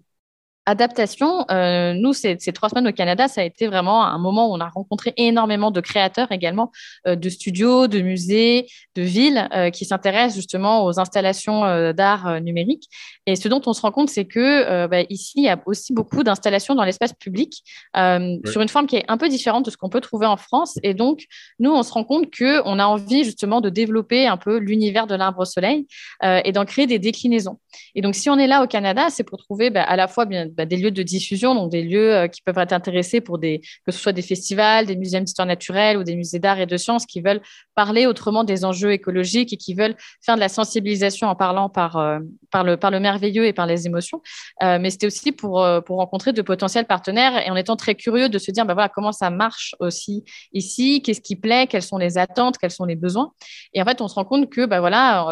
adaptation, 0.68 1.46
euh, 1.50 1.94
nous, 1.94 2.12
ces, 2.12 2.38
trois 2.54 2.68
semaines 2.70 2.88
au 2.90 2.92
Canada, 2.92 3.30
ça 3.30 3.42
a 3.42 3.44
été 3.46 3.68
vraiment 3.68 4.06
un 4.06 4.18
moment 4.18 4.52
où 4.52 4.54
on 4.54 4.60
a 4.60 4.68
rencontré 4.68 5.14
énormément 5.16 5.72
de 5.72 5.80
créateurs 5.80 6.32
également, 6.32 6.72
euh, 7.08 7.16
de 7.16 7.30
studios, 7.30 7.88
de 7.88 8.02
musées, 8.02 8.68
de 8.96 9.02
villes 9.02 9.48
euh, 9.56 9.70
qui 9.70 9.86
s'intéressent 9.86 10.36
justement 10.36 10.84
aux 10.84 11.00
installations 11.00 11.48
d'art 11.94 12.42
numérique. 12.42 12.90
Et 13.26 13.36
ce 13.38 13.48
dont 13.48 13.62
on 13.66 13.74
se 13.74 13.82
rend 13.82 13.92
compte, 13.92 14.10
c'est 14.10 14.26
que 14.26 14.88
bah, 14.88 15.02
ici, 15.10 15.34
il 15.38 15.44
y 15.44 15.50
a 15.50 15.60
aussi 15.66 15.94
beaucoup 15.94 16.24
d'installations 16.24 16.76
dans 16.76 16.84
l'espace 16.84 17.14
public 17.14 17.64
sur 17.96 18.62
une 18.62 18.68
forme 18.68 18.88
qui 18.88 18.98
est 18.98 19.06
un 19.08 19.18
peu 19.18 19.30
différente 19.30 19.66
de 19.66 19.72
ce 19.72 19.78
qu'on 19.78 19.90
peut 19.90 20.02
trouver 20.02 20.26
en 20.26 20.38
France. 20.38 20.78
Et 20.84 20.94
donc, 20.94 21.24
nous, 21.60 21.72
on 21.72 21.84
se 21.84 21.94
rend 21.94 22.04
compte 22.04 22.26
qu'on 22.36 22.80
a 22.80 22.86
envie 22.86 23.24
justement 23.24 23.62
de 23.62 23.70
développer 23.70 24.28
un 24.28 24.38
peu 24.38 24.58
l'univers 24.58 25.08
de 25.08 25.16
l'arbre 25.16 25.46
soleil 25.46 25.88
et 26.24 26.52
d'en 26.52 26.66
créer 26.66 26.88
des 26.88 27.00
déclinaisons. 27.00 27.60
Et 27.96 28.02
donc, 28.02 28.16
si 28.16 28.30
on 28.30 28.38
est 28.38 28.48
là 28.48 28.64
au 28.64 28.68
Canada, 28.68 29.08
c'est 29.10 29.24
pour 29.24 29.40
trouver 29.40 29.70
bah, 29.70 29.84
à 29.84 29.96
la 29.96 30.08
fois 30.08 30.26
bien 30.26 30.48
bah, 30.58 30.66
des 30.66 30.76
lieux 30.76 30.90
de 30.90 31.04
diffusion, 31.04 31.54
donc 31.54 31.72
des 31.72 31.84
lieux 31.84 32.16
euh, 32.16 32.28
qui 32.28 32.42
peuvent 32.42 32.58
être 32.58 32.74
intéressés 32.74 33.22
pour 33.22 33.38
des, 33.38 33.62
que 33.86 33.92
ce 33.92 34.00
soit 34.00 34.12
des 34.12 34.24
festivals, 34.24 34.88
des 34.88 34.96
musées 34.96 35.22
d'histoire 35.22 35.48
naturelle 35.48 35.98
ou 35.98 36.04
des 36.04 36.16
musées 36.16 36.40
d'art 36.40 36.60
et 36.60 36.66
de 36.66 36.78
sciences 36.78 37.06
qui 37.06 37.22
veulent 37.22 37.42
parler 37.76 38.08
autrement 38.08 38.44
des 38.44 38.66
enjeux 38.66 38.92
écologiques 38.92 39.54
et 39.54 39.58
qui 39.58 39.76
veulent 39.76 39.96
faire 40.20 40.34
de 40.34 40.40
la 40.40 40.50
sensibilisation 40.50 41.28
en 41.28 41.36
parlant 41.36 41.70
par, 41.70 41.98
euh, 41.98 42.18
le, 42.56 43.00
merveilleux 43.00 43.46
et 43.46 43.54
par 43.54 43.68
les 43.68 43.86
émotions. 43.86 44.20
Euh, 44.64 44.80
mais 44.80 44.90
c'était 44.90 45.06
aussi 45.06 45.32
pour, 45.32 45.60
rencontrer 45.88 46.34
de 46.34 46.42
potentiels 46.42 46.86
partenaires 46.86 47.46
et 47.46 47.52
en 47.52 47.56
étant 47.56 47.76
très 47.76 47.94
curieux 47.94 48.30
de 48.30 48.40
se 48.40 48.50
dire 48.50 48.66
bah, 48.66 48.74
voilà, 48.74 48.90
comment 48.90 49.12
ça 49.12 49.30
marche 49.30 49.76
aussi 49.80 50.24
ici, 50.54 51.04
qu'est-ce 51.04 51.22
qui 51.22 51.36
plaît, 51.36 51.68
quelles 51.68 51.84
sont 51.84 51.98
les 51.98 52.18
attentes, 52.18 52.58
quels 52.58 52.72
sont 52.72 52.86
les 52.86 52.96
besoins. 52.96 53.32
Et 53.74 53.82
en 53.82 53.86
fait, 53.86 54.02
on 54.02 54.08
se 54.08 54.16
rend 54.16 54.26
compte 54.26 54.50
que 54.50 54.66
bah, 54.66 54.80
voilà, 54.80 55.28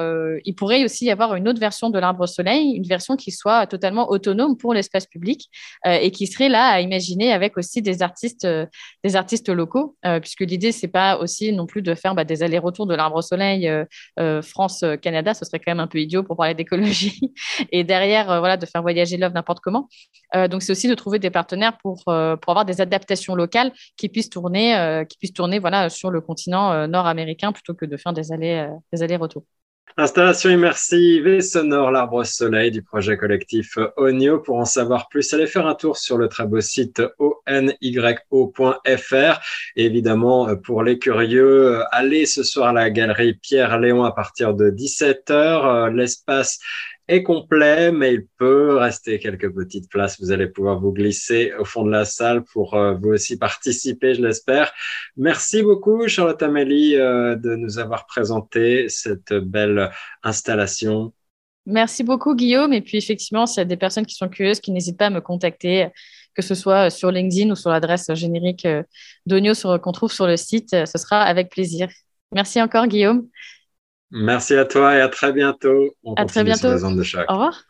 il 0.46 0.54
pourrait 0.54 0.84
aussi 0.84 1.06
y 1.06 1.12
avoir 1.12 1.34
une 1.34 1.48
autre 1.48 1.60
version 1.60 1.90
de 1.90 1.98
l'arbre 1.98 2.28
soleil, 2.28 2.74
une 2.76 2.88
version 2.88 3.16
qui 3.16 3.32
soit 3.32 3.66
totalement 3.66 4.10
autonome 4.10 4.56
pour 4.58 4.74
l'espace 4.74 5.08
public 5.08 5.15
euh, 5.86 5.98
et 6.02 6.12
qui 6.12 6.28
serait 6.28 6.50
là 6.50 6.68
à 6.68 6.82
imaginer 6.82 7.32
avec 7.32 7.58
aussi 7.58 7.82
des 7.82 8.02
artistes, 8.02 8.46
euh, 8.46 8.66
des 9.04 9.16
artistes 9.16 9.50
locaux, 9.50 9.96
euh, 10.06 10.20
puisque 10.20 10.42
l'idée, 10.42 10.72
c'est 10.72 10.88
pas 10.88 11.18
aussi 11.18 11.52
non 11.54 11.66
plus 11.66 11.82
de 11.82 11.96
faire 11.96 12.16
bah, 12.16 12.24
des 12.24 12.44
allers-retours 12.44 12.86
de 12.86 12.96
l'arbre 12.96 13.22
soleil 13.22 13.72
France-Canada, 14.18 15.34
ce 15.34 15.46
serait 15.46 15.60
quand 15.60 15.72
même 15.72 15.80
un 15.80 15.88
peu 15.88 16.00
idiot 16.00 16.24
pour 16.24 16.38
parler 16.38 16.54
d'écologie, 16.54 17.34
et 17.72 17.84
derrière, 17.84 18.26
voilà, 18.40 18.58
de 18.58 18.66
faire 18.66 18.82
voyager 18.82 19.18
l'œuvre 19.18 19.34
n'importe 19.34 19.60
comment. 19.60 19.88
donc, 20.50 20.62
c'est 20.62 20.72
aussi 20.72 20.88
de 20.88 20.96
trouver 20.96 21.20
des 21.20 21.30
partenaires 21.30 21.78
pour, 21.78 22.04
avoir 22.08 22.66
des 22.66 22.82
adaptations 22.82 23.36
locales 23.36 23.72
qui 23.98 24.10
puissent 24.10 24.30
tourner, 24.30 25.04
qui 25.10 25.18
puissent 25.18 25.34
tourner 25.34 25.60
voilà, 25.60 25.90
sur 25.90 26.12
le 26.12 26.22
continent 26.22 26.88
nord-américain 26.88 27.52
plutôt 27.52 27.74
que 27.74 27.86
de 27.86 27.98
faire 27.98 28.14
des 28.14 28.32
allers-retours. 28.32 29.44
Installation 29.98 30.50
immersive 30.50 31.26
et 31.26 31.40
sonore 31.40 31.90
L'Arbre 31.90 32.26
Soleil 32.26 32.70
du 32.70 32.82
projet 32.82 33.16
collectif 33.16 33.78
Onio. 33.96 34.40
Pour 34.40 34.58
en 34.58 34.66
savoir 34.66 35.08
plus, 35.08 35.34
allez 35.34 35.48
faire 35.48 35.68
un 35.68 35.76
tour 35.76 35.98
sur 35.98 36.18
le 36.18 36.28
très 36.28 36.46
beau 36.46 36.60
site 36.60 37.02
onyo.fr. 37.18 37.80
évidemment, 39.78 40.56
pour 40.58 40.84
les 40.84 41.00
curieux, 41.00 41.82
allez 41.92 42.26
ce 42.26 42.44
soir 42.44 42.70
à 42.70 42.74
la 42.74 42.90
galerie 42.90 43.36
Pierre 43.36 43.80
Léon 43.80 44.04
à 44.04 44.12
partir 44.12 44.54
de 44.54 44.70
17h. 44.70 45.94
L'espace 45.94 46.60
est 47.08 47.24
complet, 47.24 47.92
mais 47.92 48.14
il 48.14 48.28
peut 48.38 48.78
rester 48.78 49.20
quelques 49.20 49.54
petites 49.54 49.90
places. 49.90 50.20
Vous 50.20 50.32
allez 50.32 50.48
pouvoir 50.48 50.80
vous 50.80 50.92
glisser 50.92 51.54
au 51.60 51.66
fond 51.66 51.84
de 51.86 51.92
la 51.92 52.06
salle 52.06 52.44
pour 52.44 52.74
euh, 52.74 52.96
vous 52.96 53.10
aussi 53.10 53.38
participer, 53.38 54.16
je 54.16 54.22
l'espère. 54.22 54.72
Merci 55.16 55.62
beaucoup, 55.62 56.08
Charlotte 56.08 56.42
Amélie, 56.42 56.96
euh, 56.96 57.36
de 57.36 57.56
nous 57.56 57.78
avoir 57.78 58.08
présenté 58.08 58.90
cette 58.90 59.34
belle 59.34 59.92
installation. 60.24 61.14
Merci 61.68 62.04
beaucoup, 62.04 62.36
Guillaume. 62.36 62.74
Et 62.74 62.82
puis, 62.82 62.98
effectivement, 62.98 63.46
s'il 63.46 63.58
y 63.58 63.62
a 63.62 63.66
des 63.66 63.78
personnes 63.78 64.06
qui 64.06 64.16
sont 64.16 64.30
curieuses, 64.30 64.60
qui 64.60 64.72
n'hésitent 64.72 64.98
pas 64.98 65.08
à 65.08 65.12
me 65.12 65.22
contacter, 65.22 65.88
que 66.36 66.42
ce 66.42 66.54
soit 66.54 66.90
sur 66.90 67.12
LinkedIn 67.12 67.50
ou 67.52 67.56
sur 67.56 67.70
l'adresse 67.70 68.14
générique 68.14 68.66
euh, 68.66 68.84
d'Onio 69.26 69.54
qu'on 69.82 69.92
trouve 69.92 70.12
sur 70.12 70.28
le 70.28 70.38
site, 70.38 70.72
ce 70.72 70.98
sera 70.98 71.22
avec 71.22 71.50
plaisir. 71.50 71.88
Merci 72.34 72.62
encore, 72.62 72.88
Guillaume. 72.88 73.28
Merci 74.12 74.56
à 74.56 74.66
toi 74.66 74.96
et 74.96 75.02
à 75.02 75.10
très 75.10 75.34
bientôt. 75.34 75.96
On 76.04 76.14
à 76.14 76.26
très 76.26 76.44
bientôt. 76.44 76.70
de 76.70 77.04
Au 77.28 77.34
revoir. 77.34 77.66